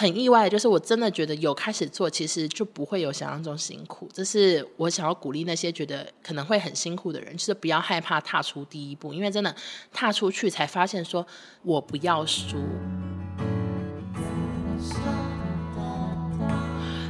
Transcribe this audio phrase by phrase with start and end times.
[0.00, 4.08] 很意外就是，我真的觉得有开始做，其实就不会有想象中辛苦。
[4.14, 9.52] 这是我想要鼓励那些觉得可能会很辛苦的人，就是不要害怕踏出第一步，因为真的
[9.92, 11.26] 踏出去才发现，说
[11.64, 12.56] 我不要输。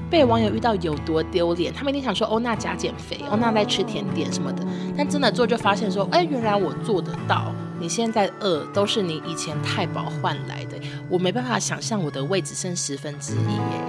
[0.09, 4.67] 被网友遇到有多丢脸，他们一定想说欧娜假减肥，欧娜在吃甜点什么的。
[4.97, 7.53] 但真的做就发现说，哎，原来我做得到。
[7.79, 10.78] 你现在饿都是你以前太饱换来的，
[11.11, 13.81] 我没办法想象我的胃只剩十分之一耶。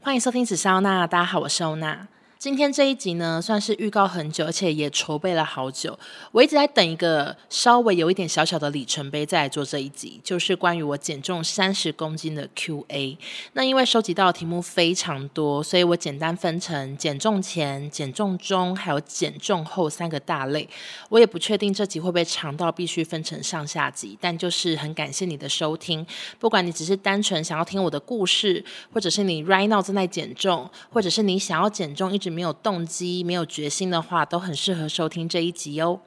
[0.00, 2.08] 欢迎收听紫砂欧娜，大家好，我是欧娜。
[2.44, 5.98] 今天这一集呢，算是预告很久，而且也筹备了好久。
[6.30, 13.16] 我一直在等一个稍微有一点小小的里程碑，再来做这一集，就是关于我减重三十公斤的 Q&A。
[13.54, 20.68] 那因为收集到的题目非常多，所以我简单分成减重前、减重中，还有减重后三个大类。
[21.08, 26.06] 我也不确定这集会不会长到必须分成上下集，但就是很感谢你的收听。
[26.38, 36.00] 不管你只是单纯想要听我的故事，或者是你 right now 正在减重，或者是你想要减重一直没有动机、没有决心的话，都很适合收听这一集哦。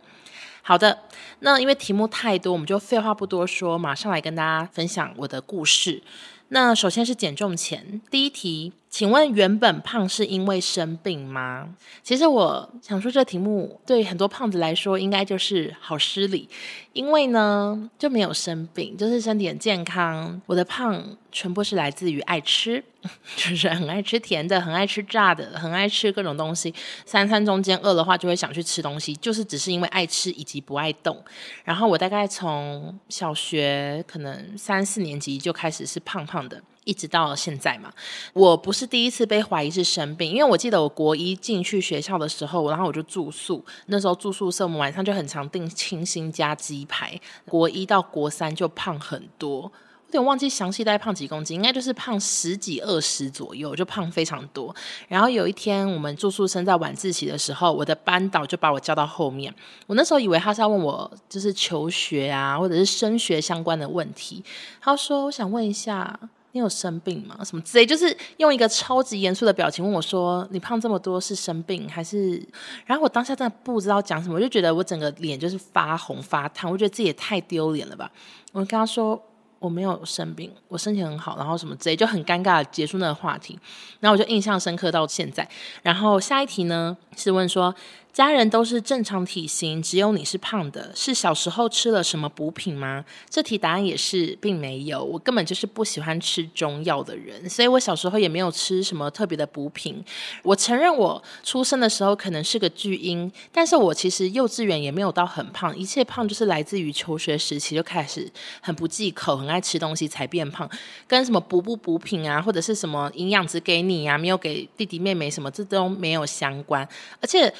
[0.61, 1.00] 好的，
[1.39, 6.03] 那因为题目太多，我们就废话不多说，马上来跟大家分享我的故事。
[6.50, 8.73] 那首先是减重前，第一题。
[8.89, 11.75] 请问原本胖是因为生病吗？
[12.02, 16.47] 其实我想说，这题目对很多胖子来说应该就是好失礼，
[16.93, 20.41] 因为呢就没有生病，就是身体很健康。
[20.45, 22.83] 我的胖全部是来自于爱吃，
[23.35, 26.73] 就是很爱吃甜的，很爱吃炸的，很爱吃各种东西。
[27.05, 31.21] 三餐中间饿的话就会想去吃东西，就是只是因为爱吃以及不爱动。
[31.65, 36.63] 然后我大概从小学可能三四年级就开始是胖胖的。
[36.88, 37.91] 一直到现在嘛，
[38.31, 47.19] 我不是第一次被怀疑是生病，因为我记得我国一进去学校的时候，然后我就住宿，那时候住宿舍，我们晚上就很常订清新加鸡排。
[47.45, 49.63] 国一到国三就胖很多，
[50.05, 54.73] 有点忘记详细大概胖几公斤，应该就是胖十几二十左右，就胖非常多。
[55.09, 59.54] 然后有一天我们住宿生在晚自习的时候，我的班导就把我叫到后面，
[59.87, 64.42] 我那时候以为他是要问我就是求学啊，或者是升学相关的问题，
[64.80, 66.17] 他说我想问一下。
[66.57, 67.37] 你有生病吗？
[67.43, 72.43] 什么之类，就是用一个超级严肃的表情问我说：“你胖这么多是生病还是？”
[72.85, 78.11] 然后我当下真的不知道讲什么，我就觉得我整个脸就是发红发烫，我觉得自己也太丢脸了吧。
[78.51, 79.21] 我跟他说
[79.59, 83.59] 我没有生病，我身体很好，然后什么之类，就很尴尬的结束那个话题。
[83.99, 85.47] 然后我就印象深刻到现在。
[85.83, 87.73] 然后下一题呢是问说。
[88.17, 93.05] 家人都是正常体型，只有你是胖的，是小时候吃了什么补品吗？
[93.30, 100.04] 这题答案也是并没有，我根本就是不喜欢吃中药的人，所以我小时候也没有吃什么特别的补品。
[100.42, 108.28] 我承认我出生的时候可能是个巨婴，但是我其实幼稚园也没有到很胖，一切胖就是来自于求学时期就开始
[108.61, 110.67] 很不忌口，很爱吃东西才变胖，
[111.08, 116.89] 跟什么补不补品啊，或者是什么营养只给你啊，没有给弟弟妹妹什么，这都没有相关，
[117.22, 117.54] 而且。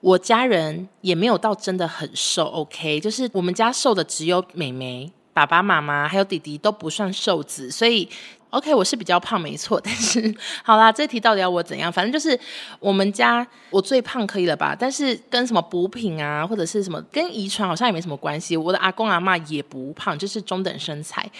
[0.00, 8.08] 我家人也没有到真的很瘦，OK，就是我们家瘦的只有妹妹、爸爸妈妈还有弟弟都不算瘦子，所以
[8.48, 9.80] OK，我是比较胖没错。
[9.80, 10.34] 但是
[10.64, 11.92] 好啦，这题到底要我怎样？
[11.92, 12.38] 反正就是
[12.80, 14.74] 我们家我最胖可以了吧？
[14.76, 18.56] 但是跟什么补品啊，或者是什么跟遗传好像也没什么关系。
[18.56, 21.30] 我的阿公阿妈也不胖，就是中等身材。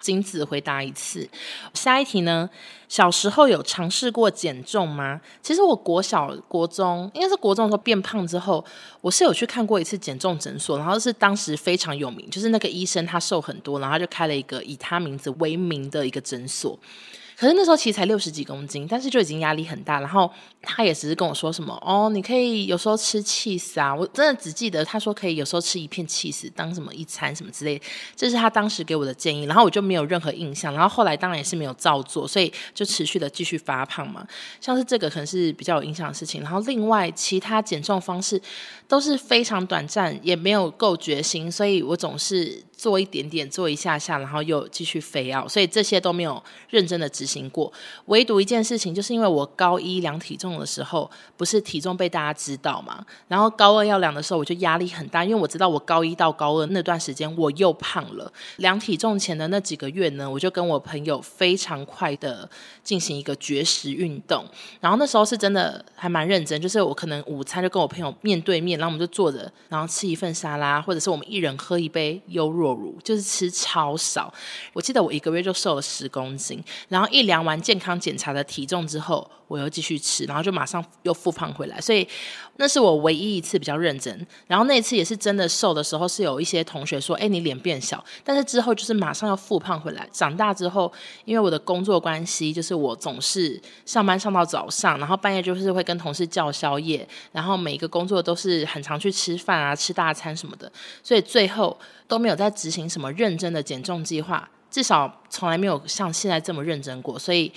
[0.00, 1.28] 仅此回答一次。
[1.74, 2.48] 下一题呢？
[2.88, 5.20] 小时候有尝试过减重吗？
[5.42, 8.64] 其实我国小、国中应该是国中的时候变胖之后，
[9.02, 16.78] 我是有去看过一次减重诊所，然后是当时非常有名，就是那个医生他瘦很多，然后他就开了一个以他名字为名的一个诊所。
[17.38, 20.00] 可是那时候其实才六十几公斤，但是就已经压力很大。
[20.00, 20.28] 然后
[20.60, 27.84] 他也只是跟我说什么哦，你可以有时候吃 cheese 啊，我真的只记得他说可以有时候吃一片 cheese 当什么一餐什么之类的，
[28.16, 29.44] 这是他当时给我的建议。
[29.44, 30.74] 然后我就没有任何印象。
[30.74, 34.26] 然后后来当然也是没有照做，所以就持续的继续发胖嘛。
[34.60, 36.42] 像是这个可能是比较有印象的事情。
[36.42, 38.42] 然后另外其他减重方式
[38.88, 42.64] 都是非常短暂，也没有够决心，所以我总是。
[42.78, 46.40] 做一点点，做一下下，然后又继续肥奥，所以这些都没有
[46.70, 47.70] 认真的执行过。
[48.06, 58.32] 唯独一件事情，就是因为我高一量体重的时候，不是体重被大家知道嘛，然后高二要量的时候，我就压力很大，因为我知道我高一到高二那段时间我又胖了。
[58.58, 62.48] 量体重前的那几个月呢，我就跟我朋友非常快的
[62.84, 64.44] 进行一个绝食运动，
[64.80, 72.67] 然后那时候是真的还蛮认真，就是我可能午餐就跟我朋友面对面，然后我们就坐着，然后吃一份沙拉，或者是我们一人喝一杯优酪。
[73.04, 74.32] 就是吃超少。
[74.72, 81.80] 我记得我一个月就瘦了十公斤，然后一量完健康检查的体重之后，我又继续吃，然后就马上又复胖回来。
[81.80, 82.06] 所以
[82.56, 84.26] 那是我唯一一次比较认真。
[84.46, 90.08] 然后那次也是真的瘦的时候，是有一些同学说：“哎，你脸变小。”但是之后就是马上要复胖回来。
[90.12, 90.92] 长大之后，
[91.24, 100.70] 因为我的工作关系，就是我总是上班上到早上，然后半夜就是会跟同事叫宵夜，然后每一个工作都是很常去吃饭啊、吃大餐什么的，
[101.02, 107.18] 所以最后都没有在执行什么认真的减重计划，至少从来没有像现在这么认真过。
[107.18, 107.52] 所以，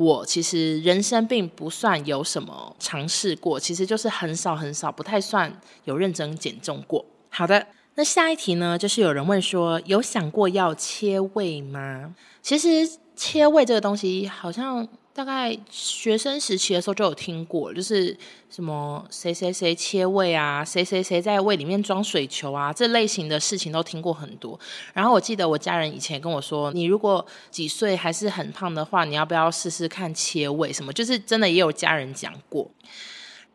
[0.00, 5.54] 我其实人生并不算有什么尝试过，其实就是很少很少，不太算
[5.84, 7.04] 有认真减重过。
[7.28, 7.66] 好的，
[7.96, 12.14] 那下一题呢，就是有人问说，有想过要切胃吗？
[12.40, 14.88] 其实切胃这个东西好像。
[15.12, 18.16] 大概学生时期的时候就有听过，就是
[18.48, 24.58] 什么谁谁谁切胃啊，谁谁谁在胃里面装水球啊，这类型的事情都听过很多。
[24.94, 30.72] 然后我记得我家人以前跟我说，你如果几岁还是很胖的话，你要不要试试看切胃？
[30.72, 32.70] 什么就是真的也有家人讲过。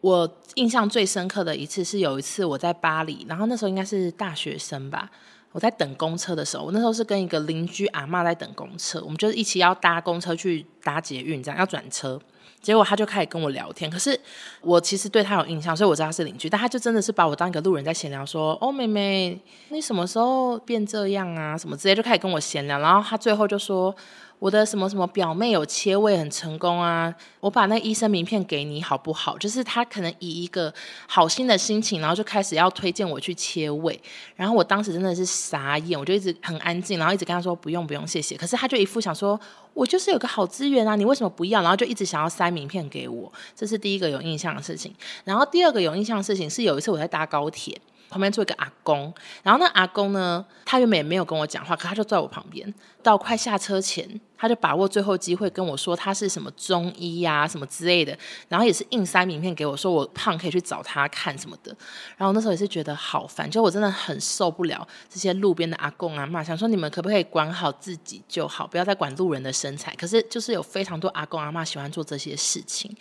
[0.02, 5.10] 我印象最深刻的一次是有一次我在巴黎，然后那时候应该是大学生吧。
[5.56, 12.20] 我在等公车的时候，我那时候是跟一个邻居阿嬷在等公车，我们就是一起要搭公车去搭捷运，这样要转车。
[12.62, 14.20] 结果他就开始跟我聊天，可是
[14.60, 21.58] 我其实对他有印象，所以我知道他是邻居，但他就真的是把我当一个路人在闲聊，说：“哦，妹妹，你什么时候变这样啊？
[21.58, 23.96] 什么之类，就开始跟我闲聊。”然后他最后就说。
[24.38, 29.38] 我的什么什么表妹有切胃很成功啊，我把那医生名片给你好不好？
[29.38, 30.72] 就是他可能以一个
[31.08, 34.00] 好心的心情，然后就开始要推荐我去切胃，
[34.36, 39.40] 然后我当时真的是傻眼，我就一直很安静，然后一直跟他说不用不用谢谢，可是他就一副想说
[39.74, 41.62] 我就是有个好资源啊，你为什么不要？
[41.62, 44.94] 然后就一直想要塞名片给我，这是第一个有印象的事情。
[45.24, 47.80] 然后第二个有印象的事情是有一次我在搭高铁。
[48.08, 49.12] 旁边坐一个阿公，
[49.44, 52.72] 然后那阿公呢，他原本也没有跟我讲话，可他就坐在我旁边。
[53.02, 58.18] 到快下车前，他就把握最后机会跟我说他是什么中医呀、什么之类的，
[58.50, 61.76] 然后也是硬塞名片给我，说我胖可以去找他看什么的。
[62.18, 69.96] 然后那时候也是觉得好烦，就我真的很受不了这些路边的阿公阿嬷，想说你们可不可以管好自己就好，不要再管路人的身材。
[69.96, 72.96] 可是就是有非常多阿公阿妈喜欢做这些事情。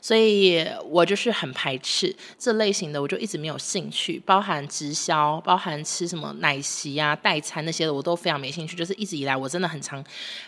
[0.00, 8.76] 所以我就是很排斥这类型的，我就一直没有兴趣，包含直销，包含吃什么奶昔啊、代餐那些的，我都非常没兴趣。
[8.76, 10.02] 就是一直以来，我真的很常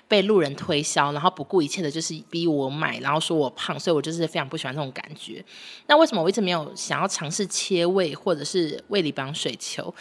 [0.08, 5.44] 被路人推销，然后不顾一切的，就是逼我买，然后说我胖，所以我就是非常不喜欢这种感觉。
[5.86, 9.94] 那为什么我一直没有想要尝试切胃或者是胃里绑水球？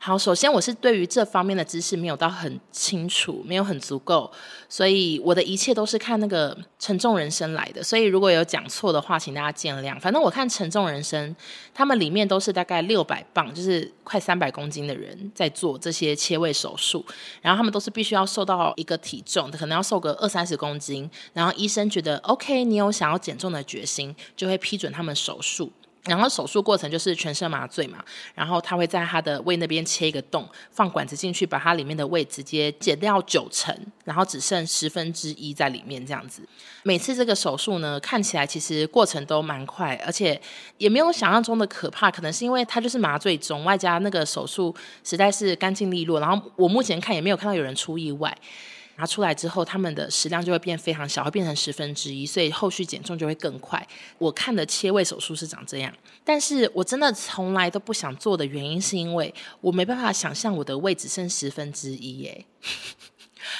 [0.00, 4.30] 好，首先我是对于这方面的知识没有到很清楚，没有很足够，
[4.68, 7.82] 所以我的一切都是看那个沉重人生来的。
[7.82, 9.98] 所以如果有讲错的话，请大家见谅。
[9.98, 11.34] 反正我看沉重人生，
[11.74, 17.04] 他们里面都是大概六百磅，就是快三百公斤的人在做这些切胃手术，
[17.42, 25.72] 然后他们都是必须要瘦到一个体重，可能要瘦个二三十公斤，然后医生觉得 OK，你有想要减重的决心，就会批准他们手术。
[26.04, 28.02] 然后手术过程就是全身麻醉嘛，
[28.34, 36.42] 然后他会在他的胃那边切一个洞，放管子进去，把它里面的胃直接减掉九成，然后只剩十分之一在里面这样子。
[36.82, 40.40] 每次这个手术呢，看起来其实过程都蛮快，而且
[40.78, 42.10] 也没有想象中的可怕。
[42.10, 44.74] 可能是因为他就是麻醉中，外加那个手术
[45.04, 46.18] 实在是干净利落。
[46.20, 48.34] 然后我目前看也没有看到有人出意外。
[48.98, 53.86] 拿出来之后，他们的食量就会变非常小，会变成十分之一，所以后续减重就会更快。
[54.18, 62.44] 我看的切胃手术是长这样，但是我真的从来都不想做的原因，是因为我没办法想象我的胃只剩十分之一耶。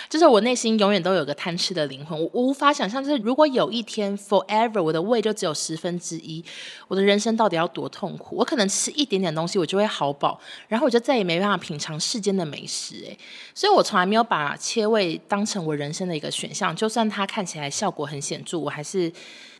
[0.08, 6.44] 就是我内心永远都有个贪吃的灵魂，我无法想象，就是如果有一天 forever 我的胃就只有十分之一，
[6.88, 8.36] 我的人生到底要多痛苦？
[8.36, 12.94] 我可能吃一点点东西，我就会好饱，然后我就再也没办法品尝世间的美食。
[12.96, 13.18] 诶，
[13.54, 19.12] 所以我从来没有把切胃当成我人生的一个选项，就算它看起来效果很显著，我还是。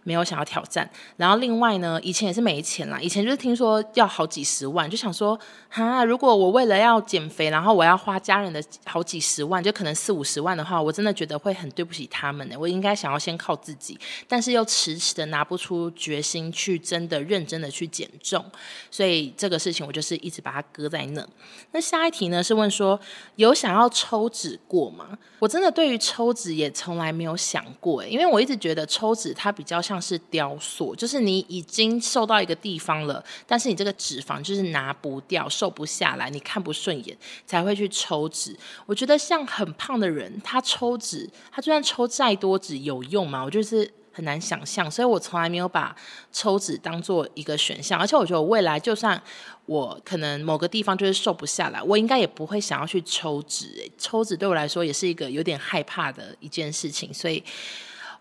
[0.09, 0.89] 没有想要挑战，
[1.19, 2.99] 然后另外呢，以前也是没钱啦。
[2.99, 5.39] 以前就是听说要好几十万，就想说，
[5.69, 12.57] 哈，如果我为了要减肥，然后我要花家人的好几十万，就可能四五十万的话，我真的觉得会很对不起他们呢。
[12.59, 18.43] 我应该想要先靠自己，但是又迟迟的拿不出决心去真的认真的去减重，
[18.91, 21.29] 所以这个事情我就是一直把它搁在那。
[21.73, 22.99] 那下一题呢是问说，
[23.37, 25.19] 有想要抽脂过吗？
[25.39, 29.98] 我真的对于抽脂也从来没有想过，因为我一直觉得抽脂它比较像。
[30.01, 38.57] 是雕塑，就是你已经瘦到一个地方了，但是你这个脂肪就是拿不掉，瘦不下来，你看不顺眼才会去抽脂。
[38.87, 43.45] 我觉得像很胖的人，他抽脂，他就算抽再多脂有用吗？
[43.45, 43.91] 我就是。
[44.11, 45.95] 很难想象，所以我从来没有把
[46.33, 47.97] 抽脂当做一个选项。
[47.97, 49.23] 而且我觉得我未来就算
[49.65, 53.89] 我可能某个地方就是瘦不下来，我应该也不会想要去抽脂。
[53.97, 57.41] 抽脂对我来说也是一个有点害怕的一件事情，所以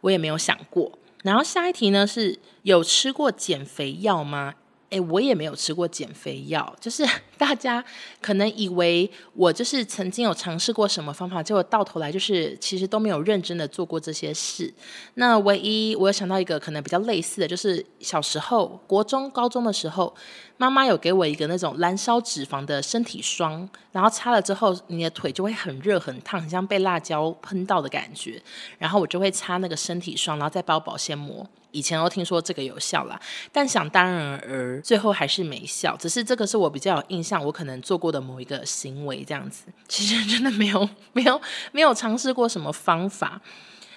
[0.01, 0.91] 我也没有想过。
[1.27, 4.53] 然后下一题呢，是有吃过减肥药吗？
[4.89, 7.05] 诶，我也没有吃过减肥药，就是
[7.37, 7.83] 大家
[8.21, 14.73] 可能以为我就是曾经有尝试过什么方法，结果到头来就是其实都没有认真的做过这些事。
[15.15, 20.15] 那唯一我有想到一个可能比较类似的就是小时候国中、高中的时候，
[20.55, 28.41] 妈妈有给我一个那种燃烧脂肪的身体霜，然后擦了之后你的腿就会很热很烫，很像被辣椒喷到的感觉，
[28.77, 31.45] 然后我就会擦那个身体霜，然后再包保鲜膜。
[31.71, 33.19] 以前都听说这个有效啦，
[33.51, 35.95] 但想当然而最后还是没效。
[35.97, 39.65] 只是这个是我比较有印象，我可能做过的某一个行为这样子。
[39.87, 43.41] 其实真的没有 没有没有尝试过什么方法。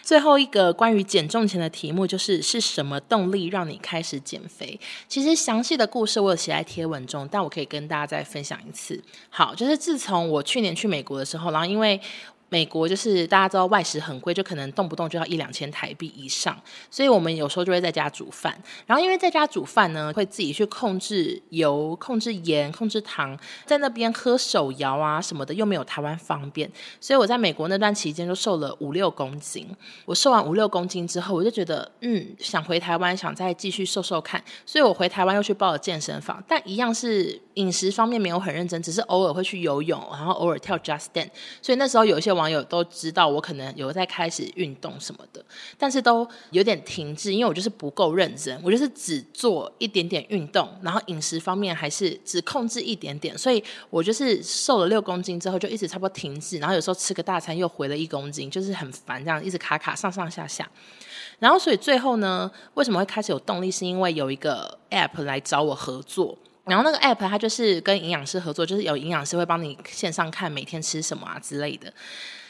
[0.03, 4.81] 最后一个关于减重前的题目就是：是什么动力让你开始减肥？
[5.07, 9.01] 其实详细的故事我有写在贴文中，但我可以跟大家再分享一次。
[9.29, 12.01] 好，就是自从我去年去美国的时候，然后因为。
[12.51, 18.61] 美国就是大家知道外食很贵，就可能动不动就要一两千台币以上，所以我们有时候就会在家煮饭。
[18.87, 29.67] 然后因为在家煮饭呢，会自己去控制油、控制盐、控制糖，在那边喝手摇啊什么的又没有台湾方便，所以我在美国那段期间就瘦了五六公斤。
[30.05, 41.31] 我瘦完五六公斤之后，我就觉得嗯，想回台湾，想再继续瘦瘦看，所以我回台湾又去报了健身房，但一样是饮食方面没有很认真，只是偶尔会去游泳，然后偶尔跳 Just Dance。
[41.63, 45.45] 所以那时候有一些网友都知道我可能有在开始运动什么的，
[45.77, 60.69] 但是都有点停滞，因为我就是不够认真，我就是只做一点点运动，然后饮食方面还是只控制一点点，所以我就是瘦了六公斤之后就一直差不多停滞，然后有时候吃个大餐又回了一公斤，就是很烦这样一直卡卡上上下下，
[61.39, 63.71] 然后所以最后呢，为什么会开始有动力？
[63.71, 66.37] 是因为有一个 app 来找我合作。
[66.71, 71.93] 然后那个 app 它就是跟营养师合作，就是有营养师会帮你线上看每天吃什么啊之类的。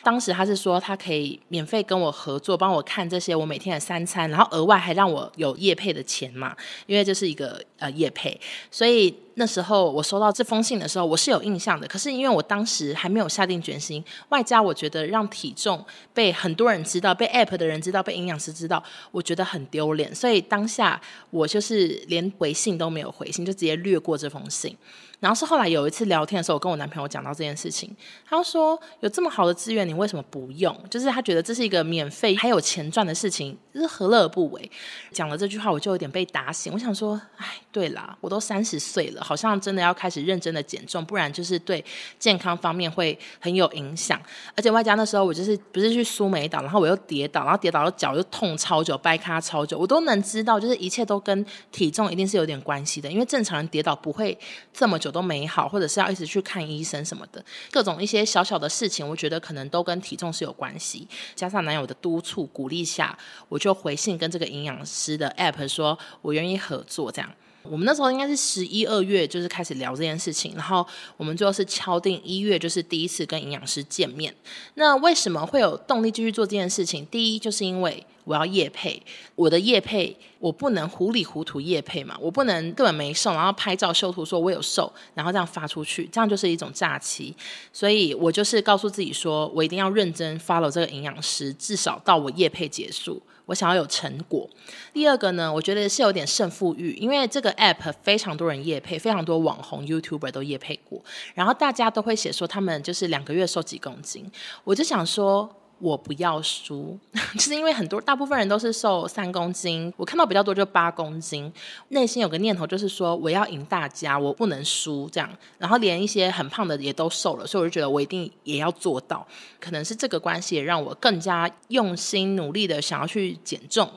[0.02, 8.40] 当时他是说他可以免费跟我合作，帮我看这些我每天的三餐，然后额外还让我有业配的钱嘛，因为这是一个呃业配，
[8.70, 9.14] 所以。
[9.34, 11.86] 那时候我收到这封信的时候，我是有印象的。
[11.86, 20.14] 可是因为我当时还没有下定决心，外加我觉得让体重被很多人知道，被 App 的人知道，被营养师知道，我觉得很丢脸。
[20.14, 24.76] 所以当下我就是连回信都没有回信，就直接略过这封信。
[25.20, 27.94] 然后是后来有一次聊天的时候，我跟我男朋友讲到这件事情，
[28.26, 34.70] 他说：“有这么好的资源，你为什么不用？”就是他觉得这是一个免费还有钱赚的事情，就是何乐而不为？
[35.12, 36.72] 讲了这句话，我就有点被打醒。
[36.72, 39.22] 我想说，哎，对啦，我都三十岁了。
[39.22, 41.84] 好像真的要开始认真的减重，不然就是对
[42.18, 44.20] 健康方面会很有影响。
[44.56, 53.10] 而且外加那时候我就是不是去苏梅岛，然后我又跌倒，然后跌倒了脚又痛超久，掰咖超久，我都能知道，就是一切都跟体重一定是有点关系的。
[53.10, 54.36] 因为正常人跌倒不会
[54.72, 61.08] 这么久都没好，或者是要一直去看医生什么的，各种一些小小的事情，我觉得可能都跟体重是有关系。
[61.34, 67.30] 加上男友的督促鼓励下，我就回信跟这个营养师的 app 说，我愿意合作这样。
[67.62, 70.86] 我们那时候应该是十一二月，就是开始聊这件事情，然后
[71.16, 74.34] 我们最后是敲定一月，就是第一次跟营养师见面。
[74.74, 77.06] 那为什么会有动力继续做这件事情？
[77.06, 79.00] 第一，就是因为我要夜配，
[79.34, 87.34] 我的夜配我不能糊里糊涂夜配嘛，我不能根本没瘦，然后拍照修图说我有瘦，然后这样发出去，这样就是一种诈欺。
[87.72, 93.20] 所以我就是告诉自己说，我一定要认真 follow 这个营养师，至少到我夜配结束。
[93.50, 94.48] 我想要有成果。
[94.92, 101.02] 第二个呢，我觉得是有点胜负欲，因为这个 app 非常多人夜配，非常多网红 YouTuber 都夜配过，
[101.34, 104.30] 然后大家都会写说他们就是两个月瘦几公斤，
[104.64, 105.56] 我就想说。
[105.80, 106.98] 我不要输，
[107.34, 111.52] 就是因为很多大部分人都是瘦三公斤，我看到比较多就八公斤，
[111.88, 119.26] 内心有个念头就是说我要赢大家，我不能输这样，然后连一些很胖的也都瘦了，所以我就觉得我一定也要做到，
[119.58, 123.90] 可能是这个关系也让我更加用心努力的想要去减重。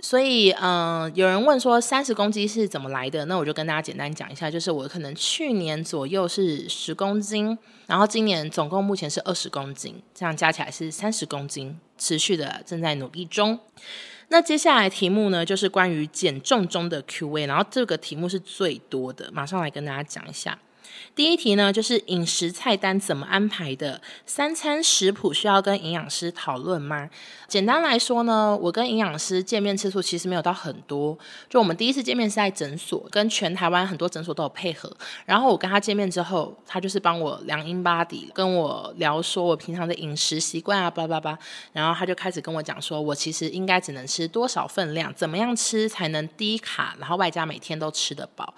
[0.00, 3.24] 所以，嗯、有人问说三十公斤是怎么来的？
[3.24, 13.58] 那我就跟大家简单讲一下，就是我可能去年左右是十公斤，然后今年总共目前是二十公斤，这样加起来是三十公斤，持续的正在努力中。
[14.28, 20.58] 那接下来题目呢，就是关于减重中的 Q&A，然后这个题目是最多的，马上来跟大家讲一下。
[21.14, 24.00] 第一题呢，就是饮食菜单怎么安排的？
[24.26, 27.08] 三餐食谱需要跟营养师讨论吗？
[27.48, 31.16] 简单来说呢，我跟营养师见面次数其实没有到很多。
[31.48, 34.94] 就我们第一次见面是在诊所，跟全台湾很多诊所都有配合。
[35.24, 41.38] 然后我跟他见面之后，他就是帮我量 InBody，跟我聊说我平常的饮食习惯啊，叭叭叭。
[41.72, 48.52] 然后他就开始跟我讲说，我其实应该只能吃多少分量，怎么样吃才能低卡，然后外加每天都吃得饱。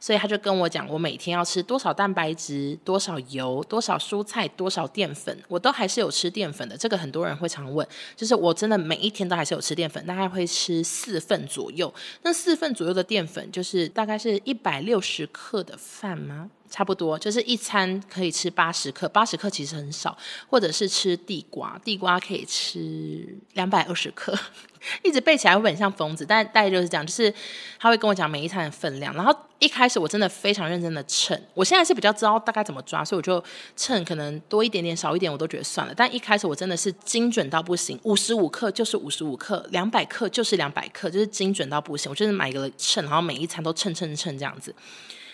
[0.00, 6.76] 所以他就跟我讲，我每天要吃多少蛋白质、多少油、多少蔬菜、多少淀粉，我都还是有吃淀粉的。
[6.76, 11.92] 这个很多人会常问，就是我真的每一天都还是有吃淀粉，大概会吃四份左右。
[12.22, 16.48] 那四份左右的淀粉，就是大概是一百六十克的饭吗？
[16.72, 20.16] 差不多，就是一餐可以吃八十克，八十克其实很少。
[20.48, 24.34] 或者是吃地瓜，地瓜可以吃两百二十克。
[25.04, 27.32] 一直背起来会很像疯子，但大概就是这样，就是
[27.78, 29.14] 他会跟我讲每一餐的分量。
[29.14, 33.42] 然后一开始我真的非常认真的称，我现在是比较知道大概怎么抓，所以我就
[33.76, 35.94] 称可能多一点点、少一点我都觉得算了。
[35.94, 42.10] 但一开始我真的是精准到不行，五十五克就是五十五克，两百克就是两百克，就是精准到不行。
[42.10, 44.74] 我就是买个称，然后每一餐都称称称这样子。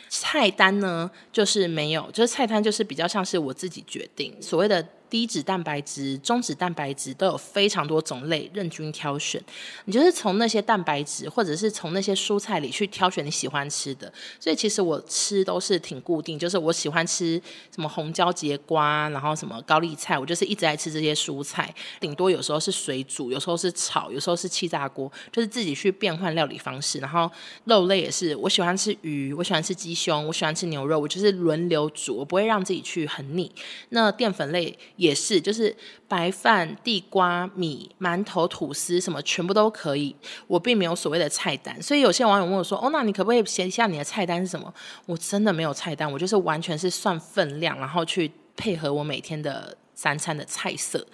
[0.09, 4.87] 菜单呢，就是没有，就是菜单就是比较像是我自己决定，所谓的。
[5.11, 9.43] 低脂蛋白质、中脂蛋白质都有非常多种类，任君挑选。
[9.87, 14.13] 你就是从那些蛋白质，或者是从那些蔬菜里去挑选你喜欢吃的。
[14.39, 17.41] 所以其实我吃都是挺固定，就是我喜欢吃
[17.75, 21.75] 什么红椒节瓜，然后什么高丽菜，我就是一直在吃这些蔬菜。
[21.99, 26.99] 顶多有时候是水煮，有时候是炒，有时候是气炸锅，就是自己去变换料理方式。
[26.99, 27.31] 然后
[27.65, 33.51] 肉类也是，我喜欢吃鱼，我喜欢吃鸡胸，我喜欢吃牛肉，我就是轮流煮，我不会让自己去很腻。
[33.91, 34.77] 那淀粉类。
[34.99, 35.75] 也是，就是
[36.07, 40.15] 白饭、地瓜、米、馒头、吐司，什么全部都可以。
[40.47, 44.75] 我并没有所谓的菜单，所以有些网友问我说：“哦，那你可不可以写一下你的菜单是什么？”
[45.07, 51.07] 我真的没有菜单，我就是完全是算分量，然后去配合我每天的三餐的菜色，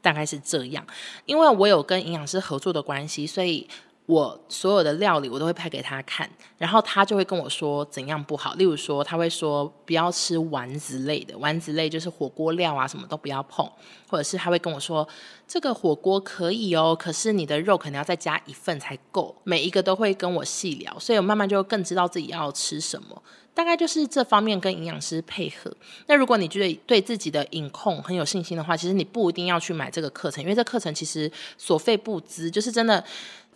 [0.00, 0.86] 大概是这样。
[1.26, 3.66] 因为我有跟营养师合作的关系，所以。
[4.10, 8.54] 我所有的料理我都会拍给他看，然后他就会跟我说怎样不好。
[8.54, 13.64] 例如说，他会说不要吃丸子类的，丸子类就是火锅料啊，什么都不要碰。
[14.08, 15.06] 或者是他会跟我说，
[15.46, 19.32] 这个火锅可以哦，可是你的肉可能要再加一份才够。
[19.44, 23.22] 每一个都会跟我细聊，所以我慢慢就更知道自己要吃什么。
[23.54, 25.72] 大概就是这方面跟营养师配合。
[26.06, 33.04] 那如果你觉得对自己的饮控很有信心的话，其实你不一定要去买这个课程，因为这课程其实所费不资，就是真的。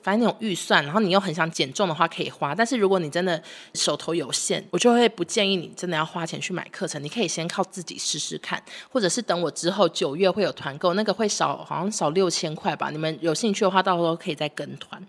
[0.05, 2.55] 反正那种预算，然后你又很想减重的话，可以花。
[2.55, 3.43] 但是如果你真的
[3.73, 7.03] 手头有限，我就会不建议你真的要花钱去买课程。
[7.03, 12.91] 你可以先靠自己试试看，或者是等我之后九月会有团购，那个会少，好像少六千块吧。
[12.91, 15.03] 你们有兴趣的话，到时候可以再跟团。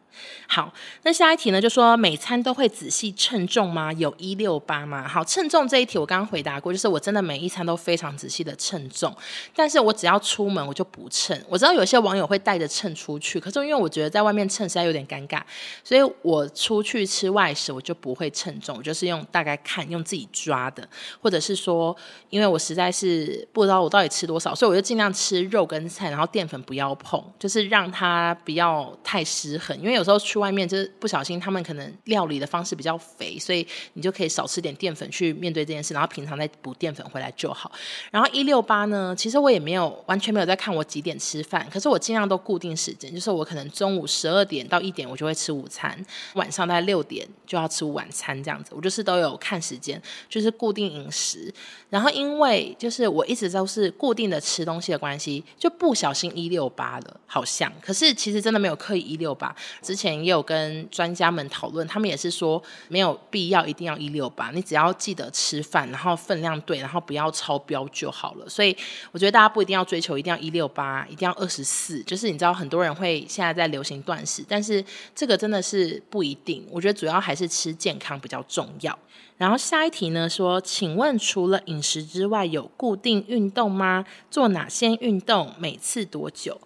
[0.48, 1.60] 好，那下一题呢？
[1.60, 3.91] 就说每餐都会仔细称重吗？
[3.91, 5.06] 有一六八吗？
[5.06, 9.13] 好，称重这一题我刚刚回答过，就是我真的每一餐都非常仔细的称重，
[9.54, 11.38] 但是我只要出门我就不称。
[11.50, 15.41] 我知道有些网友会带着称出去，可是因为我觉得在外面称实在有点尴尬，
[15.84, 20.88] 所以我出去吃外食我就不会称重，我就是用大概看，用自己抓的，
[21.21, 21.95] 或者是说，
[22.30, 29.78] 因为我实在是不知道我到底吃多少，所以我就尽量吃肉跟菜，然后淀粉不要碰，就是让它不要太失衡。
[29.80, 37.71] 因为有时候去外面就是不小心，他们可能料理的方式比较肥，所以你就可以少吃点淀粉去面对这件事，然后平常再补淀粉回来就好。
[38.12, 45.06] 然后一六八呢，其实我也没有完全没有在看我几点吃饭，可是我尽量都固定时间，就是我可能中午十二点到到一点。
[45.06, 45.98] 我就会吃午餐，
[46.34, 48.72] 晚上大概六点就要吃晚餐，这样子。
[48.76, 51.54] 我就是都有看时间，就是固定饮食。
[51.90, 57.72] 然后因为就是我一直都是固定的吃东西的关系，就不小心一六八了，好像。
[57.80, 59.56] 可是其实真的没有刻意一六八。
[59.82, 68.50] 之前也有跟专家们讨论，他们也是说没有必要一定要一六八，你只要记得吃饭，然后分量对，然后不要超标就好了。
[68.50, 68.76] 所以
[69.12, 72.02] 我觉得大家不一定要追求一定要一六八，一定要二十四。
[72.04, 74.84] 就是你知道很多人会现在在流行断食，但是。
[75.13, 78.97] 这个真的是不一定，我觉得主要还是吃健康比较重要。
[79.38, 84.06] 然后下一题呢说，请问除了饮食之外，有固定运动吗？
[84.32, 85.54] 做哪些运动？
[85.60, 86.60] 每次多久？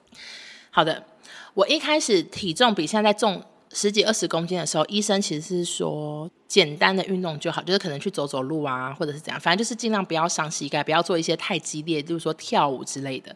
[0.71, 1.03] 好的，
[1.53, 6.29] 我一开始体重比现在重十几二十公斤的时候，医生其实是说。
[6.49, 13.33] 简单的运动就好，就是可能去走走路啊，或者是怎样，反正就是尽量不要伤膝盖，不要做一些太激烈，就是说跳舞之类的。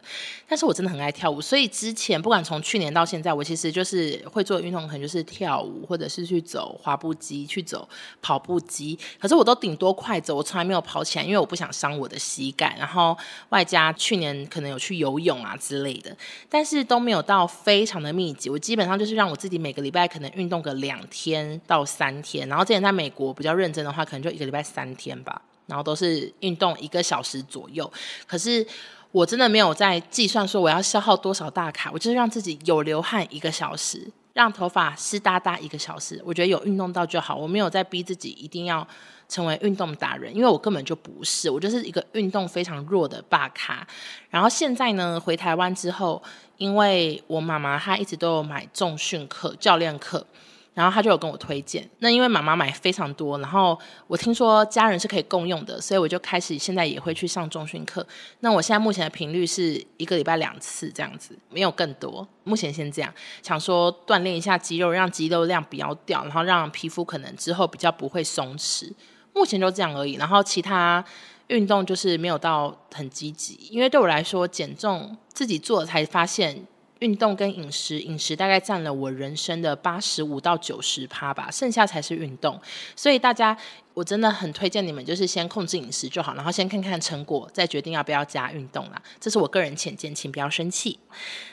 [0.48, 7.88] 但是我真的很爱跳舞，所以之前不管从去年到现在，我其实就是会做运动，可能就是跳舞，或者是去走滑步机，去走
[8.20, 8.98] 跑步机。
[9.20, 12.74] 可是我都顶多快走，我从来没有跑起来，因为我不想伤我的膝盖。
[12.76, 13.16] 然后
[13.50, 16.16] 外加去年可能有去游泳啊之类的，
[16.48, 18.50] 但是都没有到非常的密集。
[18.50, 23.03] 我基本上就是让我自己每个礼拜可能运动个两天到三天，然后之前在美。
[23.04, 25.42] 美国比较认真的话，可能就一个礼拜三天吧。
[25.66, 27.90] 然后都是运动一个小时左右。
[28.26, 28.66] 可是
[29.12, 36.20] 我真的没有在计算说我要消耗多少大卡，我就是让自己有流汗一个小时，让头发湿哒哒一个小时。
[36.24, 38.86] 我觉得有运动到就好，我没有在逼自己一定要
[39.26, 43.86] 成为运动达人，因为我根本就不是，我就是一个运动非常弱的大咖。
[44.28, 46.22] 然后现在呢，回台湾之后，
[46.58, 50.26] 因为我妈妈她一直都有买重训课、教练课。
[50.74, 58.04] 然后他就有跟我推荐，那因为妈妈买非常多，然后我听说家人是可以共用的，所以我就开始现在也会去上中训课。
[58.40, 62.26] 那我现在目前的频率是一个礼拜两次这样子，没有更多。
[62.42, 68.92] 目前先这样，想说锻炼一下肌肉，让肌肉量不要掉，然后让皮肤可能之后比较不会松弛。
[69.32, 71.04] 目前就这样而已，然后其他
[71.46, 76.66] 运动就是没有到很积极，因为对我来说减重自己做才发现。
[77.00, 82.60] 运动跟饮食，饮食大概占了我人生的八十五到九十趴吧，剩下才是运动。
[82.94, 83.56] 所以大家，
[83.92, 89.02] 我真的很推荐你们，就是先控制饮食就好，然后先看看成果，再决定要不要加运动啦。
[89.20, 90.98] 这是我个人浅见，请不要生气。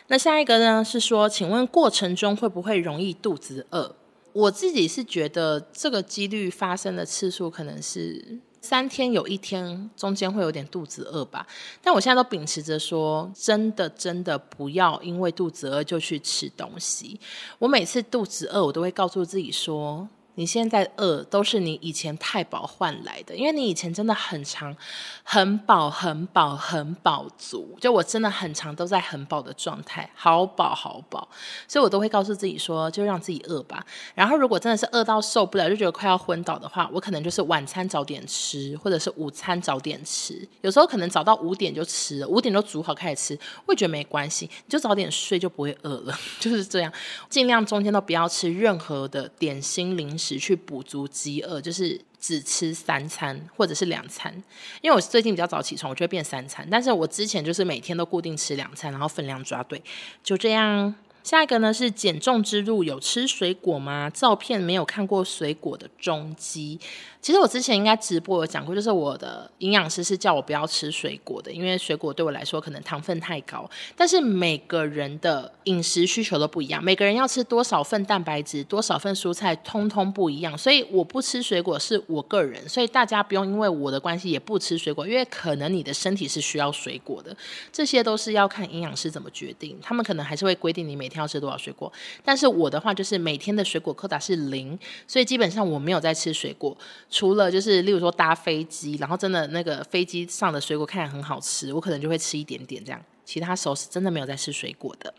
[0.07, 3.95] 那下一个呢，是说，请问过程中会不会容易肚子饿？
[4.33, 8.39] 我自己是觉得这个几率发生的次数可能是。
[8.61, 11.45] 三天有一天中间会有点肚子饿吧，
[11.83, 17.19] 但我现在都秉持着说，真的真的不要因为肚子饿就去吃东西。
[17.57, 20.07] 我每次肚子饿，我都会告诉自己说。
[20.35, 24.75] 你现在饿都是你以前太饱换来的，因为你以前真的很常
[25.23, 27.77] 很饱、很饱、很饱足。
[27.79, 31.27] 就我真的很常都在很饱的状态，好饱好饱，
[31.67, 33.85] 所以我都会告诉自己说，就让自己饿吧。
[34.15, 40.47] 然后如果真的是饿到受不了，就觉得快要昏倒的话，我可能就是晚餐早点吃，或者是午餐早点吃。
[40.61, 46.91] 有时候可能早到五点就吃了，五点就煮好开始吃，我也觉得没关系，你就早点睡就不会饿了， 就是这样。
[47.29, 50.41] 尽量中间都不要吃任何的点心零食。
[50.41, 54.33] 去补足饥饿，就是只吃三餐或者是两餐。
[54.81, 56.67] 因为我最近比较早起床，我就会变三餐。
[56.71, 59.79] 但是我之前就是每天都固定吃两餐，然后分量抓对，
[60.23, 60.95] 就这样。
[61.23, 64.09] 下一个呢是减重之路，有吃水果吗？
[64.09, 66.79] 照片没有看过水果的中基。
[67.21, 73.69] 其实我之前应该直播有讲过，就是我的营养师是叫我不要吃水果的，因为水果对我来说可能糖分太高。
[73.95, 80.57] 但是每个人的饮食需求都不一样，每个人要吃多少份蛋白质、多少份蔬菜，通通不一样。
[80.57, 87.35] 所以我不吃水果是我个人，所以大家不用因为我的关系也不吃水果，因为可能你的身体是需要水果的。
[87.71, 91.93] 这些都是要看营养师怎么决定，他们可能还是会规定你每天要吃多少水果。
[92.25, 96.75] 但是我的话就是每天的水果扣打是零，所以基本上我没有在吃水果。
[97.11, 102.99] 除了就是，例如说搭飞机，然后真的那个飞机上的水果看起来很好吃，我可能就会吃一点点这样。
[103.25, 105.13] 其他时候是真的没有在吃水果的。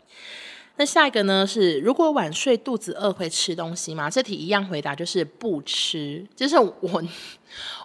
[0.75, 4.09] 那下一个呢是，如果晚睡肚子饿会吃东西吗？
[4.09, 6.25] 这题一样回答就是不吃。
[6.35, 7.03] 就是我，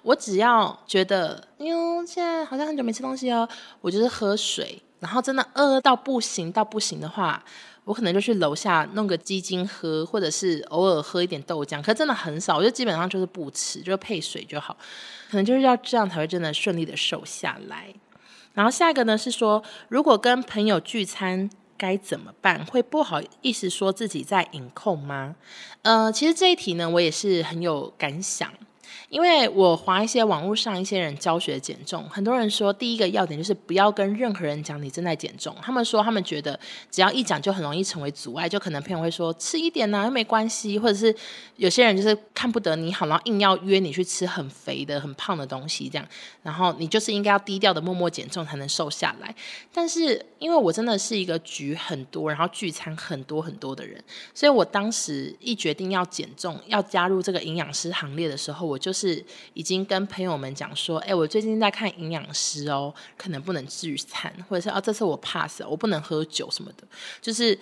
[0.02, 3.46] 我只要觉得，哟，现在好像很久没吃东西哦，
[3.82, 7.44] 我就是喝水，然后真的饿到不行到不行的话。
[7.88, 14.76] 我可能就去楼下弄个鸡精喝，或者是偶尔喝一点豆浆，可真的很少，我就基本上就是不吃，就配水就好。
[15.30, 17.86] 可能就是要这样才会真的顺利的瘦下来。
[18.52, 21.48] 然后下一个呢是说，如果跟朋友聚餐
[21.78, 22.62] 该怎么办？
[22.66, 25.36] 会不好意思说自己在饮控吗？
[25.80, 28.52] 呃，其实这一题呢，我也是很有感想。
[29.08, 35.54] 因为我滑一些网络上一些人教学减重，很多人说第一个要点就是不要跟任何人讲你正在减重。
[35.62, 36.58] 他们说他们觉得
[36.90, 41.14] 只要一讲就很容易成为阻碍，就可能朋友会说吃一点呢、又没关系，或者是
[41.56, 46.06] 有些人就是看不得你好，然后硬要约你去吃很肥的、很胖的东西这样，
[46.42, 49.34] 然后你就是应该要低调的默默减重才能瘦下来。
[49.72, 66.84] 但是因为我真的是一个局很多，然后聚餐很多很多的人，所以我当时一决定要减重，要加入这个营养师行列的时候，我就是已经跟朋友们讲说，哎，我最近在看营养师哦，可能不能聚餐，或者是啊，这次我 pass，我不能喝酒什么的，
[67.20, 67.58] 就是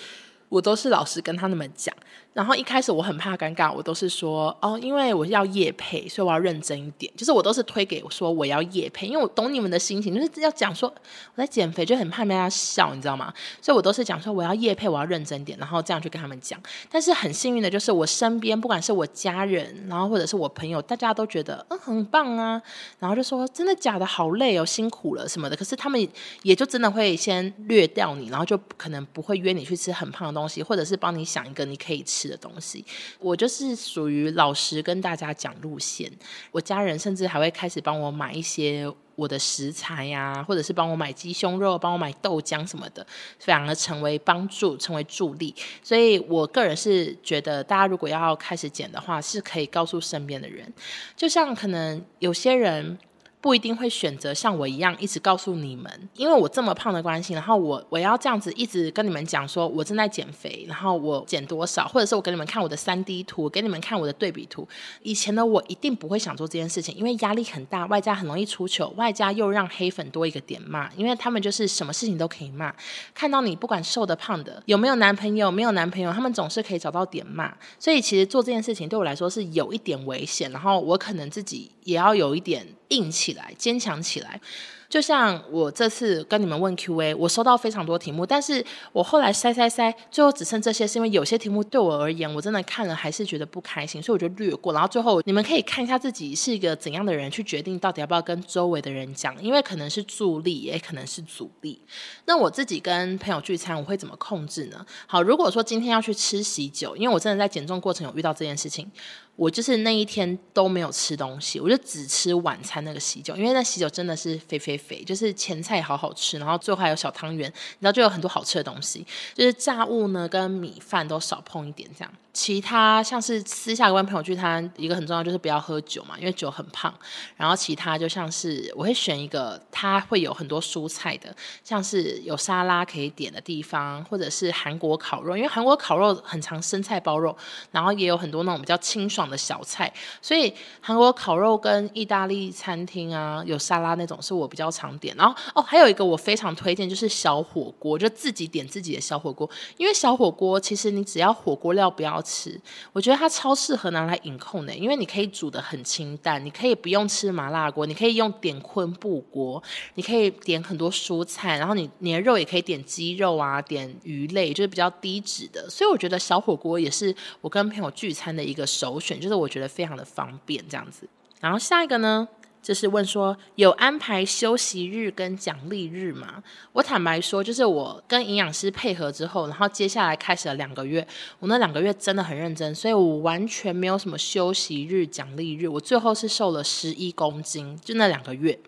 [0.49, 1.95] 我都是老实跟他那么讲。
[2.37, 7.11] 然后一开始我很怕尴尬，我都是说哦，因为我要夜配，所以我要认真一点。
[7.17, 10.93] 就是我都是推给我说我要夜配，因为我懂你们的心情，就是要讲说
[11.35, 13.33] 我在减肥，就很怕大家笑，你知道吗？
[13.63, 16.61] 所以我都是讲说我要夜配，我要认真点，然后这样去跟他们讲。
[16.91, 22.61] 但是很幸运的就是我身边不管是我家人，然后或者是我朋友，大家都觉得嗯很棒啊，
[22.99, 25.57] 然后就说真的假的，好累哦，辛苦了什么的。
[25.57, 26.07] 可是他们
[26.43, 32.85] 也就真的会先略掉你，然后就可能不会约你去吃很胖的东西，或者是帮你想一个你可以吃的东西，
[33.19, 36.11] 我就是属于老实跟大家讲路线。
[36.51, 43.07] 我家人甚至还会开始帮我买一些我的食材呀，或者是帮我买鸡胸肉，帮我买豆浆什么的，
[43.39, 45.55] 反而成为帮助，成为助力。
[45.83, 50.73] 所以我个人是觉得，大家如果要开始减的话，是可以告诉身边的人。
[51.17, 52.99] 就像可能有些人。
[53.47, 64.67] 不一定会选择像我一样一直告诉你们，因为我这么胖的关系，然后我我要这样子一直跟你们讲说我正在减肥，然后我减多少，或者是我给你们看我的三 D 图，给你们看我的对比图。
[65.05, 72.75] 以前的我一定不会想做这件事情，因为压力很大，外加很容易出糗，外加又让黑粉多一个点骂，因为他们就是什么事情都可以骂，
[73.15, 77.55] 看到你不管瘦的胖的，有没有男朋友没有男朋友，他们总是可以找到点骂。
[77.79, 84.41] 所以其实做这件事情对我来说是有一点危险，然后我可能自己也要有一点硬起来，坚强起来。
[84.89, 94.73] 就像我这次跟你们问 Q&A，我收到非常多题目，但是我后来筛筛筛，最后只剩这些，是因为有些题目对我而言，我真的看了还是觉得不开心，所以我就略过。
[94.73, 101.81] 然后最后你们可以看一下自己是一个怎样的人，去决定到底要不要跟周围的人讲，因为可能是助力，也可能是阻力。
[102.27, 104.85] 那我自己跟朋友聚餐，我会怎么控制呢？
[105.07, 108.91] 好，如果说今天要去吃喜酒，因为我真的在减重过程有遇到这件事情。
[109.35, 122.13] 我就是那一天都没有吃东西，我就只吃晚餐那个喜酒，因为那喜酒真的是肥肥肥，就是前菜好好吃，然后最后还有小汤圆，然后就有很多好吃的东西，就是炸物呢跟米饭都少碰一点这样。
[122.37, 126.93] 其他像是私下跟朋友聚餐，一个很重要就是不要喝酒嘛，因为酒很胖。
[127.35, 137.35] 然后其他就像是我会选一个它会有很多蔬菜的，像是有沙拉可以点的地方，或者是韩国烤肉，因为韩国烤肉很常生菜包肉，
[137.71, 145.17] 然后也有很多那种比较清爽的小菜，所以韩国烤肉跟意大利餐厅啊有沙拉那种是我比较常点。
[145.17, 152.23] 然后哦，还有一个我非常推荐就是小火锅，就自己点自己的小火锅，因为小火锅其实你只要火锅料不要。
[152.27, 152.61] 吃，
[152.93, 159.63] 我觉得它超适合拿来饮控的，因为你可以煮得很清淡，你可以不用吃麻辣锅，你可以用点昆布锅，
[159.95, 171.09] 你可以点很多蔬菜，然后你你的肉也可以点鸡肉啊，点鱼类，就是比较低脂的，所以我觉得小火锅也是我跟朋友聚餐的一个首选，就是我觉得非常的方便这样子。
[171.41, 172.27] 然后下一个呢？
[172.67, 176.43] 就是问说有安排休息日跟奖励日吗？
[176.73, 181.07] 我坦白说，就是我跟营养师配合之后，然后接下来开始了两个月，
[181.39, 185.69] 我那两个月真的很认真，所以我完全没有什么休息日、奖励日。
[185.69, 188.59] 我最后是瘦了十一公斤，就那两个月。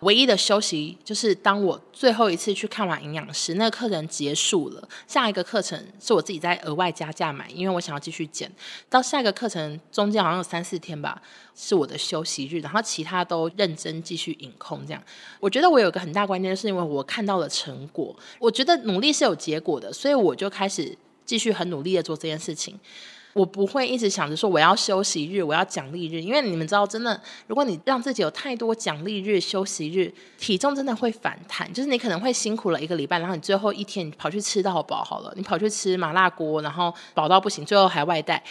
[0.00, 8.50] 唯一的休息就是当我最后一次去看完营养师，那个课程结束了，下一个课程是我自己在额外加价买，因为我想要继续减。
[8.88, 11.20] 到下一个课程中间好像有三四天吧，
[11.56, 15.02] 是我的休息日，然后其他都认真继续饮控这样。
[15.40, 22.78] 我觉得我有个很大关键，是因为我看到了成果，我觉得努力是有结果的，所以我就开始继续很努力的做这件事情。
[23.34, 31.72] 我不会一直想着说我要休息日，我要奖励日，因为你们知道，真的，如果你让自己有太多奖励日、休息日，体重真的会反弹。
[31.72, 38.42] 就是你可能会辛苦了一个礼拜，然后你最后一天你跑去吃到饱好了，你跑去吃麻辣锅，然后饱到不行，最后还外带。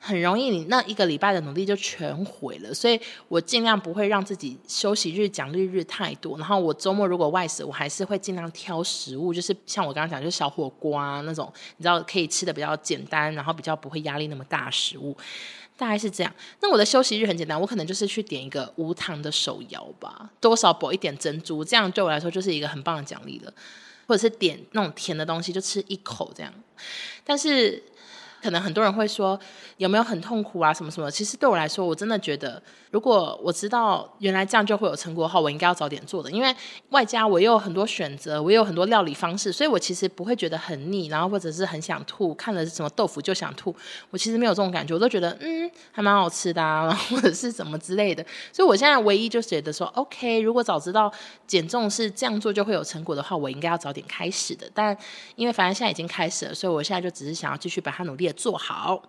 [0.00, 2.72] 很容易，你那一个礼拜的努力就全毁了。
[2.72, 6.38] 所以我尽量不会让自己休息日、奖励日太多。
[6.38, 15.16] 然后我周末如果外食，我还是会尽量挑食物，就是像我刚刚讲，就是小火锅啊那种，你知道可以吃的比较简单，然后比较不会压力那么大的食物，
[15.76, 16.32] 大概是这样。
[16.60, 23.52] 那我的休息日很简单，我可能就是去点一个无糖的手摇吧，多少补一点珍珠，这样对我来说就是一个很棒的奖励了。
[24.06, 26.54] 或者是点那种甜的东西，就吃一口这样。
[27.24, 27.82] 但是。
[28.42, 29.38] 可能很多人会说
[29.78, 31.10] 有没有很痛苦啊什么什么？
[31.10, 36.30] 其实对我来说，我真的觉得，如果我知道原来这样就会有成果的话，我应该要早点做的。
[36.30, 36.54] 因为
[36.90, 42.32] 外加我又有很多选择，我又有很多料理方式，所以我其实不会觉得很腻，然后或者是很想吐。
[42.34, 43.74] 看了什么豆腐就想吐，
[44.10, 48.24] 我其实没有这种感觉，我都觉得嗯还蛮好吃的啊， 或者是什么之类的。
[48.52, 51.12] 所以我现在唯一就觉得说，OK，如果早知道
[51.46, 54.70] 减重是这样做就会有成果的话，我应该要早点开始的。
[54.72, 54.96] 但
[55.34, 58.27] 因为反正现在已经开始了，所以我现在就只是想要继续把它努力。
[58.32, 59.02] 做好。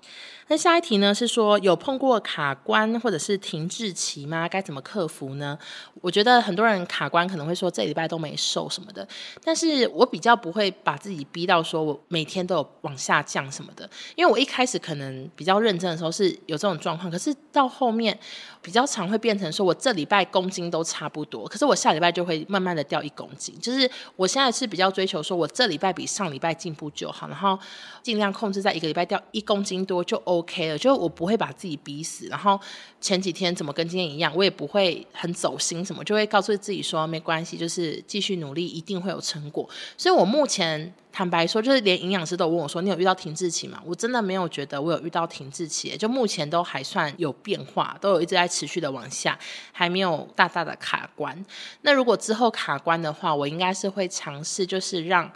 [0.50, 1.14] 那下一题呢？
[1.14, 4.50] 是说有碰过卡关或者是停滞期吗？
[4.50, 5.56] 该怎么克服呢？
[6.02, 9.08] 我觉得很多人卡关可能会说这礼拜都没瘦什么的，
[9.44, 18.18] 但是我比较不会把自己逼到说我每天都有往下降什么的，因为我一开始可能比较认真的时候是有这种状况，可是到后面
[18.64, 27.60] 比较常会变成说我这礼拜公斤都差不多，可是我下礼拜就会慢慢的掉一公斤，就是我现在是比较追求说我这礼拜比上礼拜进步就好，然后
[28.02, 32.60] 尽量控制在一个礼拜掉一公斤多就 o OK 了，就我不会把自己逼死，然后
[33.00, 39.70] 前几天怎么跟今天一样，我也不会很走心什么，就会告诉自己说没关系，就是继续努力，一定会有成果。
[39.98, 49.38] 所以我目前坦白说，就是连营养师都问我说：“你有遇到停滞期吗？”我真的没有觉得我有遇到停滞期，就目前都还算有变化，都有一直在持续的往下，
[49.72, 51.46] 还没有大大的卡关。
[51.82, 55.32] 那如果之后卡关的话，我应该是会尝试，就是让。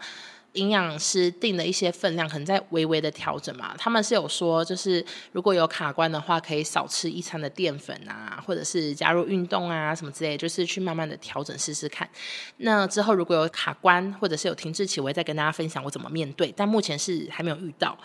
[0.53, 3.75] 营养师定的一些分量，可能在微微的调整嘛。
[3.77, 12.07] 他们是有说，就是如果有卡关的话，可以少吃一餐的淀粉啊，或者是加入运动啊什么之类，就是去慢慢的调整试试看。
[12.57, 16.53] 那之后如果有卡关或者是有停滞期，我会再跟大家分享我怎么面对。
[16.55, 17.97] 但目前是还没有遇到。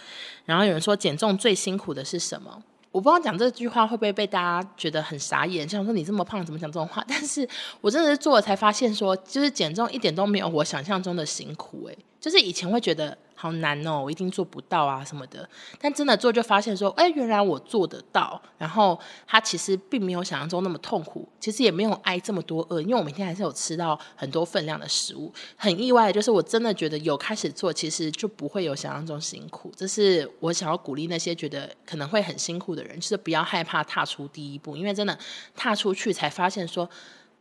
[0.44, 2.62] 然后有人说减重最辛苦的是什么？
[2.90, 7.04] 我不知道讲这句话会不会被大家觉得很傻眼，像说你这么胖怎么讲这种话？
[7.06, 7.46] 但是
[7.82, 13.16] 我真的是做了才发现说，就是减重一点都没有我想象中的辛苦诶、就是以前会觉得。
[13.40, 15.48] 好难哦，我一定做不到啊什么的。
[15.81, 18.42] 但真的做就发现说，哎，原来我做得到。
[18.59, 25.33] 然后它其实并没有想象中那么痛苦，其实也没有挨这么多饿，因为我每天还是有吃到很多分量的食物。
[25.54, 29.72] 很意外就是，我真的觉得有开始做，其实就不会有想象中辛苦。
[29.76, 35.16] 这是我想要鼓励那些觉得可能会很辛苦的人，就是不要害怕踏出第一步，因为真的
[35.54, 36.90] 踏出去才发现说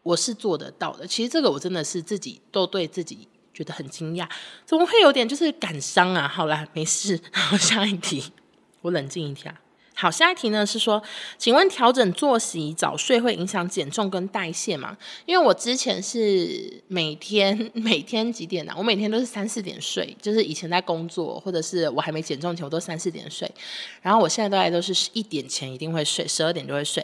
[0.04, 1.08] 我是做得到的。
[1.08, 3.28] 其实这个我真的是自己都对自己。
[3.58, 4.30] 觉得很惊讶，
[4.68, 6.28] 怎么会有点就是感伤啊？
[6.28, 7.20] 好啦，没事。
[7.34, 8.24] 好，下一题，
[8.82, 9.60] 我冷静一下。
[9.96, 11.02] 好，下一题呢是说，
[11.40, 14.96] 请问调整作息早睡会影响减重跟代谢吗？
[15.26, 18.76] 因为我之前是每天 每天几点呢、啊？
[18.78, 23.52] 我每天都是三四点睡，就是以前在工作或者是我还没减重前，我都三四点睡。
[24.04, 27.04] 然后我现在大概都是一点前一定会睡，十二点就会睡。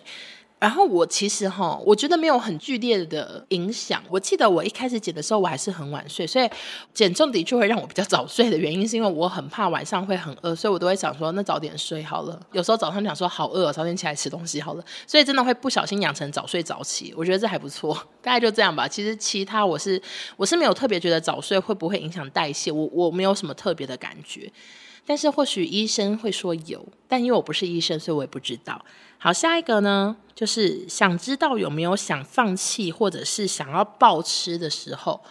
[0.64, 4.02] 然后我其实哈，我觉得没有很剧烈的影响。
[4.10, 6.50] 我记得我一开始减的时候，我还是很晚睡，所以
[6.94, 12.40] 减重的确会让我比较早睡的原因，是因为我很怕晚上会很饿，所以我都会想说，那早点睡好了。
[12.54, 17.14] 有时候早上想说好饿，早点起来吃东西好了，所以真的会不小心养成早睡早起。
[17.18, 18.88] 我觉得这还不错， 大概就这样吧。
[18.88, 20.02] 其实其他我是
[20.38, 24.50] 我是没有特别觉得早睡会不会影响代谢，我我没有什么特别的感觉。
[25.06, 28.82] 但是或许医生会说有，但因为我不是医生，所以我也不知道。
[29.24, 35.22] 好，下一个呢，就是想知道有没有想放弃或者是想要暴吃的时候。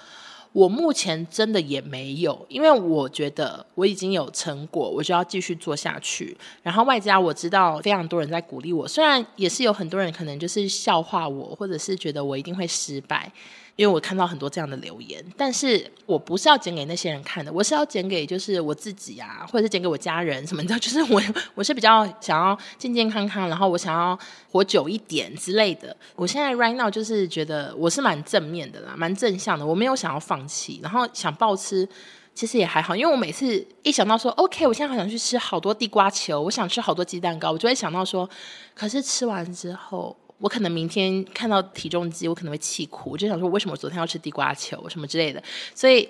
[0.53, 6.35] 我目前真的也没有，因为我觉得我已经有成果，我就要继续做下去。
[6.63, 13.31] 然后外加我知道非常多人在鼓励我，虽然也是有很多人可能就是笑话我，或者是觉得我一定会失败。
[13.75, 21.21] 因为我看到很多这样的留言，但是我不是要剪给那些人看的，我是要剪给就是我自己啊，或者是剪给我家人什么的， 就是我
[21.55, 24.17] 我是比较想要健健康康，然后我想要
[24.51, 25.97] 活久一点之类的。
[26.15, 31.89] 我现在 right now 就是觉得我是蛮正面的啦，蛮正向的，我没有想要放弃，然后想暴吃
[32.35, 38.29] 其实也还好，因为我每次一想到说 OK，我现在好想去吃好多地瓜球，我想吃好多鸡蛋糕，我就会想到说，
[38.75, 40.15] 可是吃完之后。
[40.43, 45.43] 我可能明天看到体重机，我可能会气哭，我就想说，为什么昨天要吃地瓜球什么之类的，
[45.75, 46.07] 所以。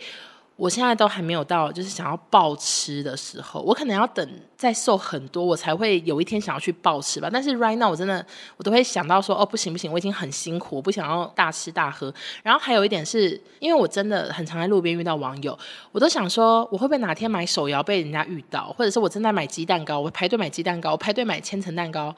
[0.57, 3.61] 我现在都还没有到，就是想要暴吃的时候。
[3.61, 7.29] 我可能要等再瘦很多，我才会有一天想要去暴吃吧。
[7.33, 8.25] 但是 right now 我真的，
[8.57, 12.13] 我都会想到说，哦，不行不行，我已经很辛苦，我不想要大吃大喝。
[12.43, 15.59] 然后还有一点是，因为我真的很常在路边遇到网友，
[15.91, 22.15] 我都想说，我会不会哪天买手摇被人家遇到，或者是我正在买鸡蛋糕，我排队买鸡蛋糕，我排队买千层蛋糕，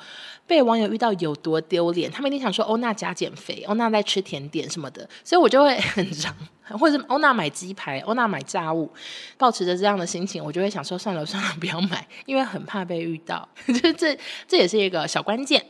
[0.46, 2.10] 被网友遇到有多丢脸？
[2.10, 6.34] 他们一定想说，欧娜假减肥，欧娜在吃甜点什么的，所以我就会 很常。
[6.70, 8.90] 或者是欧娜买鸡排，欧娜买炸物，
[9.36, 13.46] 抱持着这样的心情，我就会想说算了 算了，不要买，因为很怕被遇到。
[13.66, 15.64] 就这这也是一个小关键。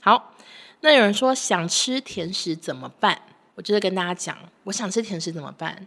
[0.00, 0.34] 好，
[0.80, 3.20] 那有人说想吃甜食怎么办？
[3.54, 5.86] 我就是跟大家讲，我想吃甜食怎么办？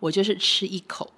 [0.00, 1.08] 我就是吃一口，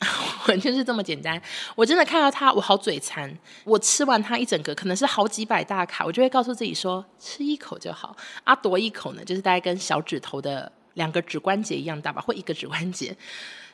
[0.48, 1.40] 我就是这么简单。
[1.76, 3.32] 我真的看到它，我好嘴馋。
[3.62, 8.16] 我吃完它一整个，可能是好几百大卡，我就会告诉自己说吃一口就好。
[8.42, 10.72] 啊，多一口呢，就是大概跟小指头的。
[10.94, 13.16] 两个指关节一样大吧，或一个指关节。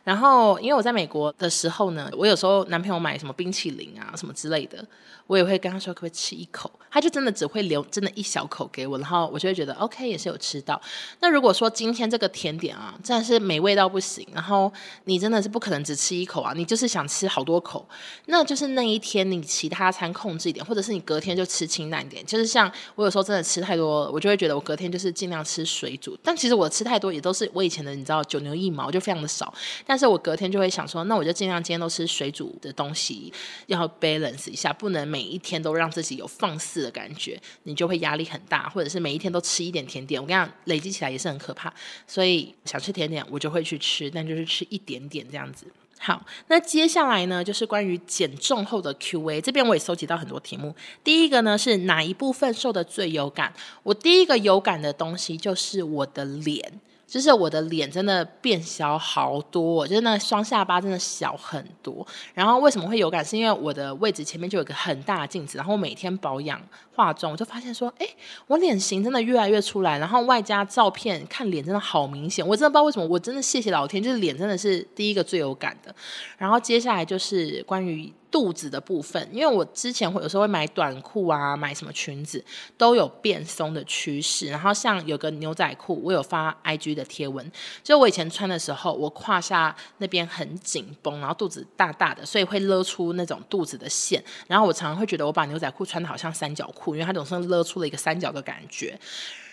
[0.09, 4.83] 然后，因为我在美国的时候呢，我有时候男朋友买什么冰淇淋啊什么之类的，
[5.27, 10.81] 我也会跟他说可不可以吃一口，他就真的只会留真的一小口给我，然后我就会觉得 OK 也是有吃到。
[11.21, 14.73] 那如果说今天这个甜点啊真的是美味到不行，然后
[15.05, 17.87] 你真的是不可能只吃一口啊，你就是想吃好多口，
[18.29, 22.25] 那就是那一天你其他餐控制一点，或者是你隔天就吃清淡一点。
[22.25, 29.53] 就是像我有时候真的吃太多，我就会觉得我隔天就是尽量吃水煮，但其实我吃太多也都是我以前的你知道九牛一毛就非常的少，
[29.85, 33.33] 但但是我隔天就会想说，那我就尽量今天都吃水煮的东西，
[33.67, 41.75] 要 balance 一下，不能每一天都让自己有放肆的感觉，你就会压力很大，或者是每一天都吃一点甜点，我跟你讲，累积起来也是很可怕。
[42.07, 45.67] 所以想吃甜点，我就会去吃，但就是吃一点点这样子。
[45.99, 50.73] 好，那接下来呢，就是关于减重后的 Q&A，这边我也收集到很多题目。
[51.03, 53.53] 第一个呢是哪一部分瘦得最有感？
[53.83, 56.81] 我第一个有感的东西就是我的脸。
[57.09, 62.07] 就是我的脸真的变小好多，就是那双下巴真的小很多。
[62.35, 63.25] 然后为什么会有感？
[63.25, 66.61] 是因为我的位置前面就有一个很大的镜子，然后我每天保养
[66.95, 68.07] 化妆，我就发现说，哎，
[68.47, 69.99] 我脸型真的越来越出来。
[69.99, 75.95] 然后外加照片看脸真的好明显，我真的不知道为什么，我真的谢谢老天，就是脸真的是第一个最有感的。
[76.37, 78.13] 然后接下来就是关于。
[78.31, 82.45] 肚子的部分，因为我之前会有时候会买短裤啊，买什么裙子
[82.77, 84.49] 都有变松的趋势。
[84.49, 87.51] 然后像有个牛仔裤，我有发 IG 的贴文，
[87.83, 94.23] 就我以前穿的时候，我胯下那边很紧绷，然后肚子大大的，所以会勒出那种肚子的线。
[94.47, 98.99] 然后我常常会觉得我把牛仔裤穿的好像三角裤，因为它总是勒出了一个三角的感觉。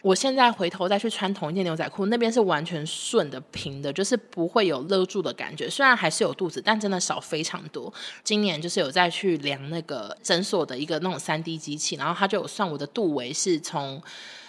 [0.05, 5.67] 我现在回头再去穿同一件牛仔裤，那边是完全顺的、平的，就是不会有勒住的感觉。
[5.67, 7.91] 虽然还是有肚子，但真的少非常多。
[8.23, 13.99] 今年就是有再去量那个诊所的一个那种三 D 机器，然后他就有算我的肚围是从。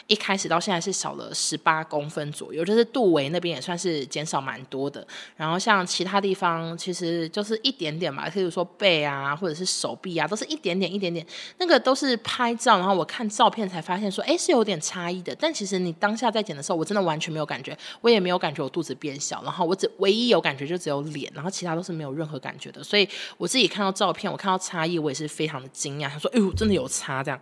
[0.08, 5.04] 一开始到现在是少了十八公分左右，就是肚围那边也算是减少蛮多的。
[5.36, 11.26] 然后像其他地方，其实就是一点点嘛，譬如说背啊，或者是手臂啊，都是一点点一点点。
[11.58, 15.34] 那个都是拍照，然后我看照片才发现说，哎，是有点差异的。
[15.34, 19.42] 但其实你当下在剪的时候，我真的完全没有感觉，我也没有感觉我肚子变小。
[19.42, 22.80] 然后我只唯一有感觉就只有脸，然后其他都是没有任何感觉的。
[22.80, 26.08] 所以我自己看到照片，我看到差异，我也是非常的惊讶。
[26.08, 27.40] 他说，哎呦，真的有差这样。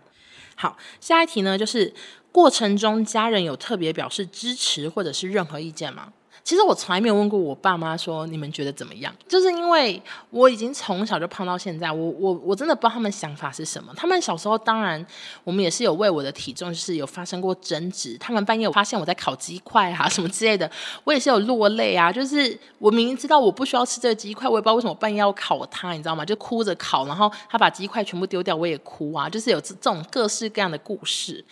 [0.55, 1.93] 好，下一题呢，就是。
[2.35, 6.11] 过程中，家人有特别表示支持或者是任何意见吗？
[6.43, 9.15] 其实我从来没有问过我爸妈说，你们觉得怎么样？
[9.25, 9.99] 就是因为
[10.31, 13.93] 我已经从小就胖到现在，我我我真的不知道他们想法是什么。
[13.95, 15.03] 他们小时候当然，
[15.45, 18.17] 我们也是有为我的体重就是有发生过争执。
[18.19, 20.69] 他们半夜有发现我在烤鸡块啊什么之类的，
[21.05, 22.11] 我也是有落泪啊。
[22.11, 26.25] 就是我明明知道我不需要吃这个鸡块，我也不知道为什么半夜要烤它，你知道吗？
[26.25, 29.29] 就哭着烤，然后他把鸡块全部丢掉，我也哭啊。
[29.29, 31.43] 就是有这种各式各样的故事。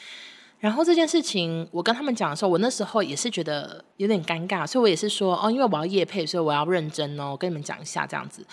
[0.63, 8.45] 然后这件事情，我跟他们讲的时候，我那时候也是觉得有点尴尬，所以我也是说，哦，因为我要夜配，所以我要认真哦，我跟你们讲一下这样子。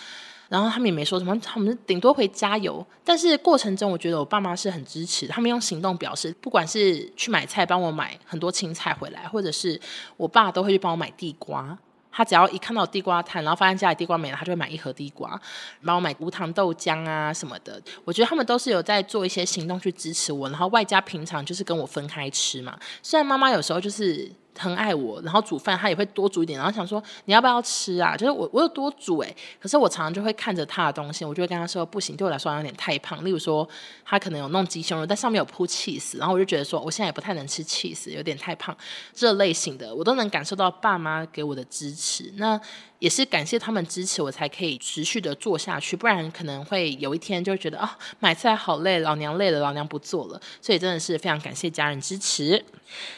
[0.49, 2.85] 然后他们也没说什么，他们顶多会加油。
[3.05, 9.79] 但是过程中，我觉得我爸妈是很支持，他们用行动表示，不管是去买菜帮我买很多青菜回来，或者是
[10.17, 11.79] 我爸都会去帮我买地瓜。
[12.11, 15.39] 他只要一看到地瓜摊，然后发现家里地瓜没了，他就会买一盒地瓜，
[15.85, 17.81] 帮我买无糖豆浆啊什么的。
[18.03, 22.77] 我觉得他们都是有在做一些行动去支持我，然后外加平常就是跟我分开吃嘛。
[23.01, 24.31] 虽然妈妈有时候就是。
[24.57, 28.15] 很爱我，然后煮饭他也会多煮一点，然后想说你要不要吃啊？
[28.15, 33.23] 就是我我有多煮诶，可是我常常就会看着他的东西，我就会跟他说不行，对我来说有点太胖。
[33.23, 33.67] 例如说
[34.05, 38.75] 他可能有弄鸡胸肉，但上面有铺起司，然后我就觉得说我现在也不太能吃起司，有点太胖。
[39.13, 42.33] 这类型的我都能感受到爸妈给我的支持。
[42.37, 42.59] 那。
[43.01, 50.39] 也是感谢他们支持我，才可以持续的做下去，不然可能会有一天就会觉得啊、买菜好累，老娘累了，老娘不做了。
[50.61, 52.63] 所以真的是非常感谢家人支持。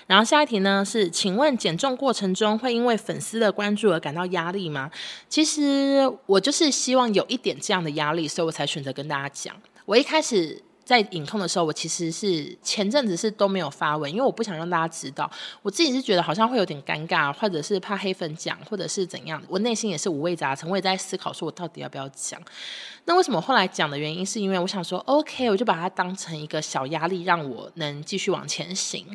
[0.07, 4.91] 然后下一题呢是，请问减重过程中会因为粉丝的关注而感到压力吗？
[5.30, 9.55] 其实我就是希望有一点这样的压力，所以我才选择跟大家讲。
[9.86, 10.61] 我一开始。
[10.86, 15.32] 在影控的时候，我其实是前阵子是都没有发文，因为我不想让大家知道。
[15.61, 19.41] 我自己是觉得好像会有点尴尬，或者是怕黑粉讲，或者是怎样。
[19.47, 22.38] 我内心也是五味杂陈，我也在思考，说我到底要不要讲。
[23.05, 29.07] 那为什么后来讲的原因，是因为我想说，OK，我就把它当成一个小压力，让我能继续往前行。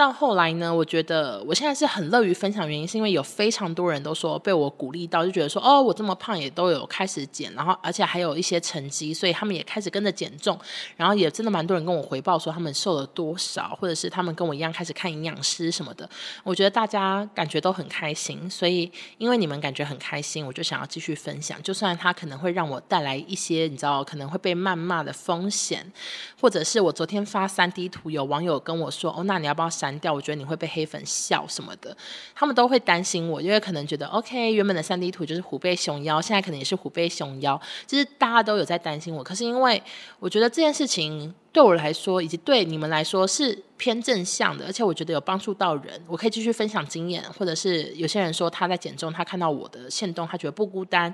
[0.00, 10.58] 到后来呢，我觉得我现在是很乐于分享，原因是因为有非常多人都说被我鼓励到，就觉得说哦，我这么胖也都有开始减，然后而且还有一些成绩，所以他们也开始跟着减重，
[10.96, 16.08] 然后也真的蛮多人跟我回报说他们瘦了多少，或者是他们跟我一样开始看营养师什么的。
[16.44, 25.92] 我觉得大家感觉都很开心，所以因为你们感觉很开心，我就想要继续分享，就算它可能会让我带来一些你知道可能会被谩骂的风险，
[26.40, 29.89] 或者是我昨天发三 D 图，有网友跟我说哦，那你要不要删？
[29.98, 31.96] 掉，我觉得你会被黑粉笑什么的，
[32.34, 39.22] 他们都会担心我，因为可能觉得 OK，原本的三 D 图就是虎背熊腰，现在可能也是虎背熊腰，就是大家都有在担心我。
[39.22, 39.82] 可是因为
[40.18, 51.12] 我觉得这件事情对我来说，以及对你们来说是偏正向的，而且我觉得有帮助到人，我可以继续分享经验，或者是有些人说他在减重，他看到我的线动，他觉得不孤单。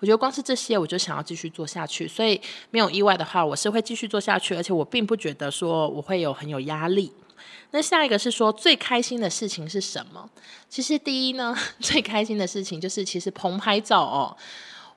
[0.00, 2.08] 我觉得光是这些，我就想要继续做下去。
[2.08, 7.12] 所以没有意外的话，我是会继续做下去，而且我并不觉得说我会有很有压力。
[7.72, 10.28] 那下一个是说最开心的事情是什么？
[10.68, 14.36] 其实第一呢， 最开心的事情就是其实棚拍照哦，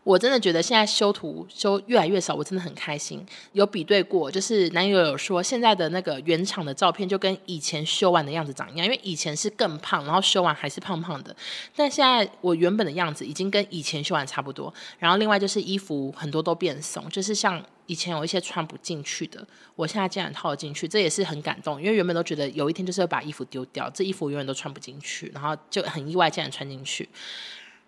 [0.04, 3.26] 我真的觉得现在修图修越来越少，我真的很开心。
[3.54, 11.36] 有比对过，就是男友有说现在的那个原厂的照片就跟以前修完的样子长一样，因为以前是更胖，然后修完还是胖胖的，
[11.76, 14.74] 但现在我原本的样子已经跟以前修完差不多。
[14.98, 17.64] 然后另外就是衣服很多都变松，就是像。
[17.90, 27.10] 以前有一些穿不进去的，我现在竟然套进去，这也是很感动，因为原本都觉得有一天就是会把衣服丢掉，这衣服永远都穿不进去，然后就很意外竟然穿进去。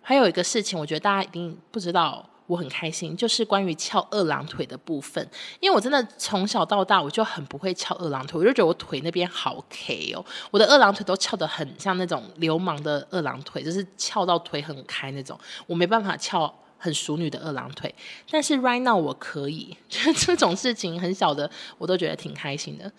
[0.00, 2.28] 还有一个事情，我觉得大家一定不知道。
[2.48, 5.26] 我很开心，就是关于翘二郎腿的部分，
[5.60, 16.52] 因为我真的从小到大我就很不会翘二郎腿，我就觉得我腿那边好 K 哦，我的二郎腿都翘得很像那种流氓的二郎腿，就是翘到腿很开那种，我没办法翘
[16.82, 17.94] 很熟女的二郎腿，
[18.28, 22.90] 但是 right now 我可以，就 这种事情很小的我都觉得挺开心的。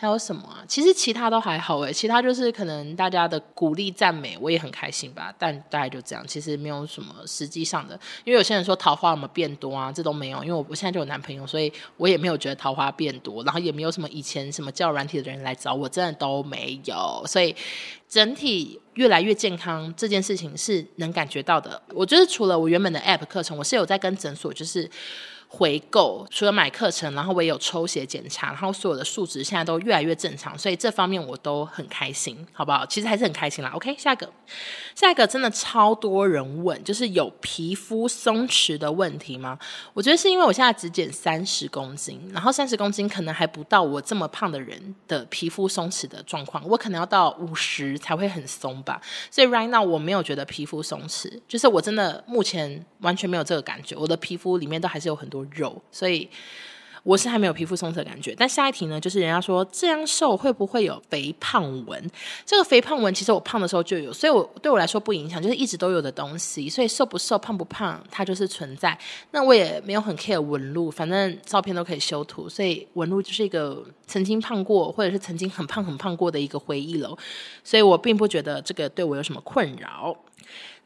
[0.00, 0.64] 还有什么啊？
[0.66, 5.30] 其实其他都还好诶，其他就是可能大家的鼓励赞美，我也很开心吧。
[5.38, 7.92] 但大概就这样，其实没有什么实际上的。
[8.24, 9.92] 因为有些人说桃花有没有变多啊？
[9.92, 17.22] 这都没有，因为我我现在就有男朋友，所以我也没有觉得桃花变多，然后也没有什么以前什么叫软体的人来找我，真的都没有。
[17.26, 17.54] 所以
[18.08, 21.78] 整体越来越健康这件事情是能感觉到的。
[21.90, 24.90] 我觉得除了我原本的 App 课程，我是有在跟诊所就是。
[25.52, 32.86] 回购，除了买课程，然后我也有抽血检查，然后所有的数值现在都越来越正常，所以这方面我都很开心，好不好？
[32.86, 33.72] 其实还是很开心啦。
[33.74, 34.32] OK，下一个，
[34.94, 39.58] 下一个真的超多人问，就是有皮肤松弛的问题吗？
[39.92, 49.02] 我觉得是因为我现在只减三十公斤，然后三十公斤可能还不到我这么胖的人的皮肤松弛的状况，我可能要到五十才会很松吧。
[49.32, 55.39] 所以 right now 我没有觉得皮肤松弛，就是我真的目前完全没有这个感觉，我的皮肤里面都还是有很多。
[55.52, 56.28] 肉，所以
[57.02, 58.34] 我是还没有皮肤松弛的感觉。
[58.36, 62.10] 但下一题呢，就是人家说这样瘦会不会有肥胖纹？
[62.44, 66.68] 这个肥胖纹其实我胖的时候就有，所以我对我来说不影响，就是一直都有的东西。
[66.68, 68.96] 所以瘦不瘦、胖不胖，它就是存在。
[69.30, 77.16] 那我也没有很 care 纹路，反正照片都可以修图，所以纹路就是一个曾经胖过或者是曾经很胖很胖过的一个回忆了。
[77.64, 80.14] 所以我并不觉得这个对我有什么困扰。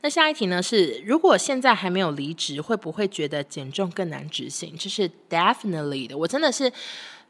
[0.01, 0.63] 那下一题呢？
[0.63, 4.77] 是如果现在还没有离职，会不会觉得减重更难执行？
[4.79, 6.19] 这是 definitely 的。
[6.19, 6.71] 我真的是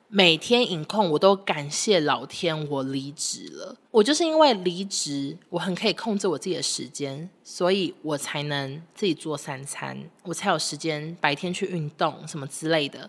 [0.09, 3.77] 每天饮控，我都感谢老天，我离职了。
[3.93, 13.09] 我就是因为离职，我很可以控制我自己的时间，所以我才能自己做三餐，我才有时间白天去运动什么之类的。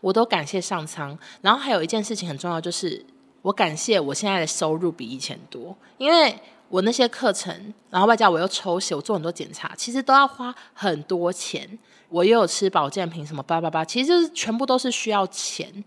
[0.00, 1.16] 我都感谢上苍。
[1.42, 3.06] 然后还有一件事情很重要，就是
[3.42, 6.36] 我感谢我现在的收入比以前多，因为。
[6.68, 11.78] 我那些课程，然后外加我又抽血，我做很多检查，其实都要花很多钱。
[12.08, 15.84] 我又有吃保健品，什么八八八，其实就是全部都是需要钱。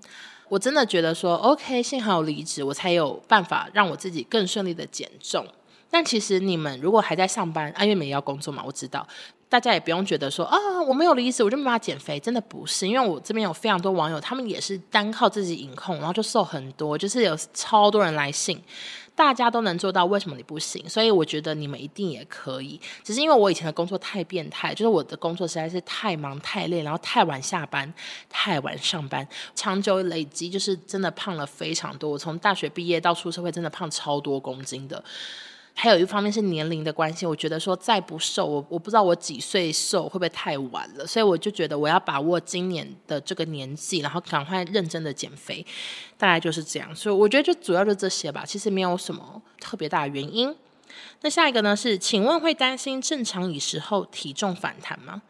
[0.49, 5.45] 我真的觉得说，OK，幸好有离职，我才有办法让我自己更顺利的减重。
[5.89, 9.07] 但其实你们如果还在上班，啊，因为你们也要工作嘛，我知道，
[9.47, 10.57] 大家也不用觉得说啊，
[10.87, 18.61] 我没有离职，我就没办法减肥，真的不是，因为我这边有非常多网友，他们也是单靠自己饮控，然后就瘦很多，就是有超多人来信。
[19.19, 20.87] 大家都能做到，为什么你不行？
[20.87, 22.79] 所以我觉得你们一定也可以。
[23.03, 27.93] 只是因为我以前的工作太变态，就是我的工作实在是太忙太累，然后太晚下班，
[28.29, 32.11] 太晚上班，长久累积就是真的胖了非常多。
[32.11, 35.03] 我从大学毕业到出社会，真的胖超多公斤的。
[35.81, 45.65] 还有一方面是年龄的关系，我觉得说再不瘦，我我不知道我几岁瘦会不会太晚了，所以我就觉得我要把握今年的这个年纪，然后赶快认真的减肥，
[46.17, 46.93] 大概就是这样。
[46.93, 50.53] 所以我觉得就主要就这些吧，其实没有什么特别大的原因。
[51.21, 55.21] 那下一个呢是，请问会担心正常饮食后体重反弹吗？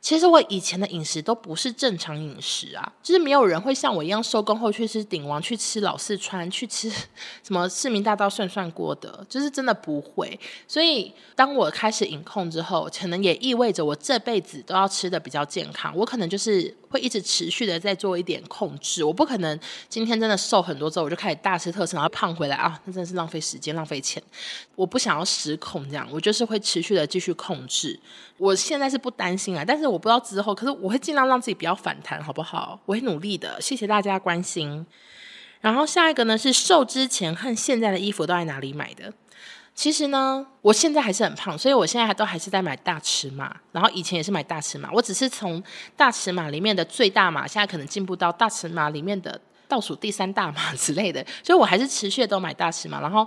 [0.00, 6.90] 其实我以前的饮食都不是正常饮食啊，就是没有人会像我一样收工后去吃鼎王，去吃老四川，去吃
[7.44, 10.38] 什么市民大道涮涮锅的，就是真的不会。
[10.66, 15.94] 所以当我开始饮控之后，可能也意味着我这辈子都要吃的比较健康。
[15.94, 24.22] 我可能就是会一直持续的在做一点控制，我不可能今天真的瘦很多之后我就开始大吃特吃，然后胖回来啊，那真的是浪费时间浪费钱。
[24.74, 28.00] 我不想要失控这样，我就是会持续的继续控制。
[28.38, 32.78] 我现在是不担心啊，但是我不知道之后，可是我会尽量让自己不要反弹，好不好？
[32.86, 34.86] 我会努力的，谢谢大家关心。
[35.60, 39.12] 然后下一个呢是瘦之前和现在的衣服都在哪里买的？
[39.74, 45.62] 其实呢，我现在还是很胖，所以我现在还都还是在买大尺码，然后以前也是买大尺码，我只是从
[45.96, 53.26] 大尺码里面的最大码，现在可能进步到大尺码里面的倒数第三大码之类的，所以我还是持续都买大尺码，然后。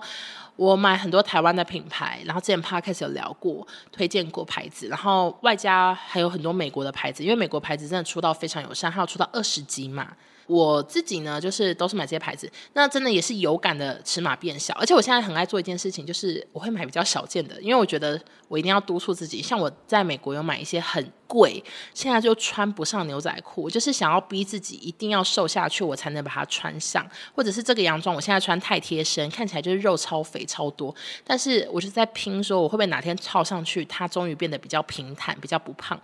[0.55, 10.15] 我买很多台湾的品牌，然后之前 Podcast 有聊过，推荐过牌子，然后外加还有很多美国的牌子，因为美国牌子真的出到非常友善，还有出到二十几码。
[10.47, 19.41] 我自己呢，就是都是买这些牌子，那真的也是有感的尺码变小，而且我现在很爱做一件事情，就是我会买比较小件的，因为我觉得我一定要督促自己。
[19.41, 21.63] 像我在美国有买一些很贵，
[21.93, 35.99] 现在就穿不上牛仔裤，就是想要逼自己一定要瘦下去，我才能把它穿上，或者是这个洋装我现在穿太贴身，看起来就是肉超肥超多，但是我就在拼说我会不会哪天套上去，它终于变得比较平坦，比较不胖。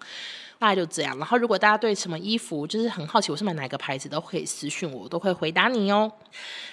[0.59, 1.17] 大概就这样。
[1.17, 6.11] 然后如果大家对什么衣服就是很好奇，我是买哪个牌子，都可以私讯我，我都会回答你哦。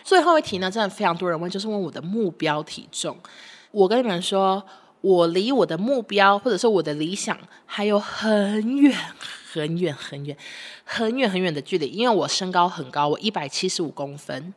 [0.02, 3.16] 最后一题呢，真的非常多人问，就是问我的目标体重。
[3.70, 4.62] 我跟你们说，
[5.02, 8.92] 我离我的目标或者是我的理想还有很远
[9.52, 10.36] 很远很远
[10.84, 14.52] 很远很远的距离，因为我身高很高，我一百七十五公分。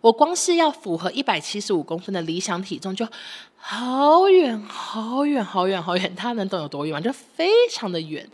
[0.00, 3.04] 我光是要符合一百七十五公分的理想体重，就
[3.56, 7.02] 好远好远好远好远，他能懂有多远？
[7.02, 8.24] 就非常的远，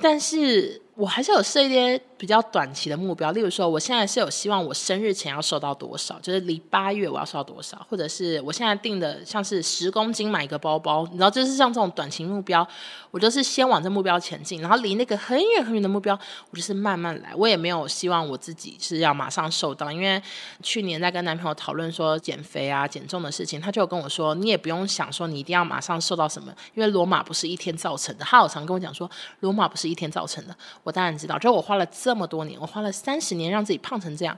[0.00, 0.82] 但是。
[1.00, 12.66] 我还是有设一些比较短期的目标，例如说，我现在是有希望我生日前要瘦到多少，就是离八月我要瘦到多少，或者是我现在定的像是十公斤买一个包包，你知道，就是像这种短期目标，
[13.10, 16.18] 我就是先往这目标前进，然后离那个很远很远的目标，
[16.50, 17.34] 我就是慢慢来。
[17.34, 20.22] 我也没有希望我自己是要马上瘦到，因为
[20.62, 28.24] 去年在跟男朋友讨论说减肥啊、减重的事情，他就跟我说，你也不用想说你一定要马上瘦到什么，因为罗马不是一天造成的。
[28.26, 30.54] 他有常跟我讲说，罗马不是一天造成的。
[30.84, 34.36] 我我当然知道，就是我花了这么多年，我花了三十年让自己胖成这样，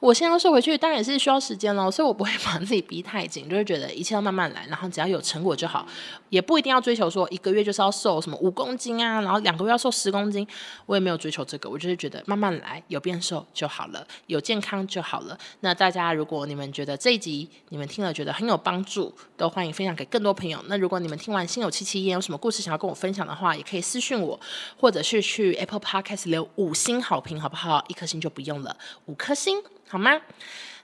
[0.00, 1.90] 我现在要瘦回去，当然也是需要时间喽。
[1.90, 5.86] 所以我不会把自己逼太紧，就是觉得一切要慢慢来，然后只要有成果就好，
[6.28, 10.46] 也不一定要追求说一个月就是要瘦什么五公斤啊，然后两个月要瘦十公斤，
[10.84, 15.38] 我也没有追求这个，我就是觉得慢慢来，有变瘦就好了，有健康就好了。
[15.60, 20.62] 那大家如果你们觉得这一集你们听了觉得很有帮助，都欢迎分享给更多朋友。
[20.66, 24.38] 那如果你们听完心有戚戚焉有什么故事想要跟我分享的话，也可以私信我，
[24.78, 26.24] 或者是去 Apple Podcast。
[26.30, 27.84] 留五星好评好不好？
[27.88, 28.76] 一颗星就不用了，
[29.06, 30.18] 五颗星好吗？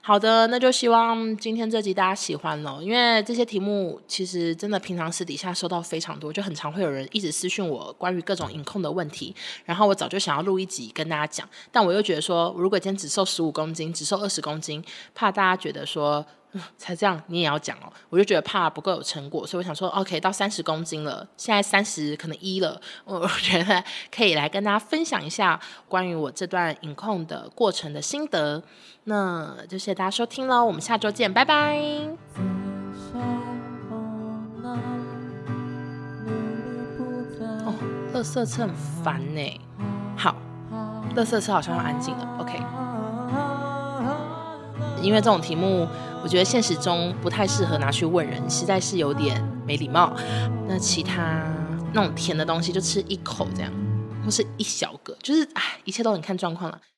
[0.01, 2.79] 好的，那就希望今天这集大家喜欢了。
[2.81, 9.35] 因为这些题目其实真的平常私底下收到非常多，就很常会有人一直私讯我关于各种饮控的问题。
[9.65, 14.83] 然后我早就想要录一集跟大家讲，但我又觉得说，如果今天只瘦十五公斤，只瘦二十公斤，
[15.15, 16.25] 怕大家觉得说。
[16.77, 17.91] 才这样，你也要讲哦。
[18.09, 23.83] 我就觉得怕不够有成果，所以我想说，OK，到三十公斤了，现在三十可能一了，我 觉得
[24.13, 28.61] 可以来跟大家分享一下关于我这段饮控的过程的心得。
[29.05, 31.79] 那就谢谢大家收听喽，我们下周见，拜拜。
[37.63, 37.73] 哦，
[38.13, 39.61] 垃圾车很烦呢。
[40.17, 40.35] 好，
[41.15, 42.90] 垃圾车好像要安静了，OK。
[45.01, 45.87] 因为这种题目，
[46.23, 50.15] 我觉得现实中不太适合拿去问人，实在是有点没礼貌。
[50.67, 51.43] 那其他
[51.93, 53.71] 那种甜的东西，就吃一口这样，
[54.25, 56.81] 或是一小个，就是哎，一切都很看状况了。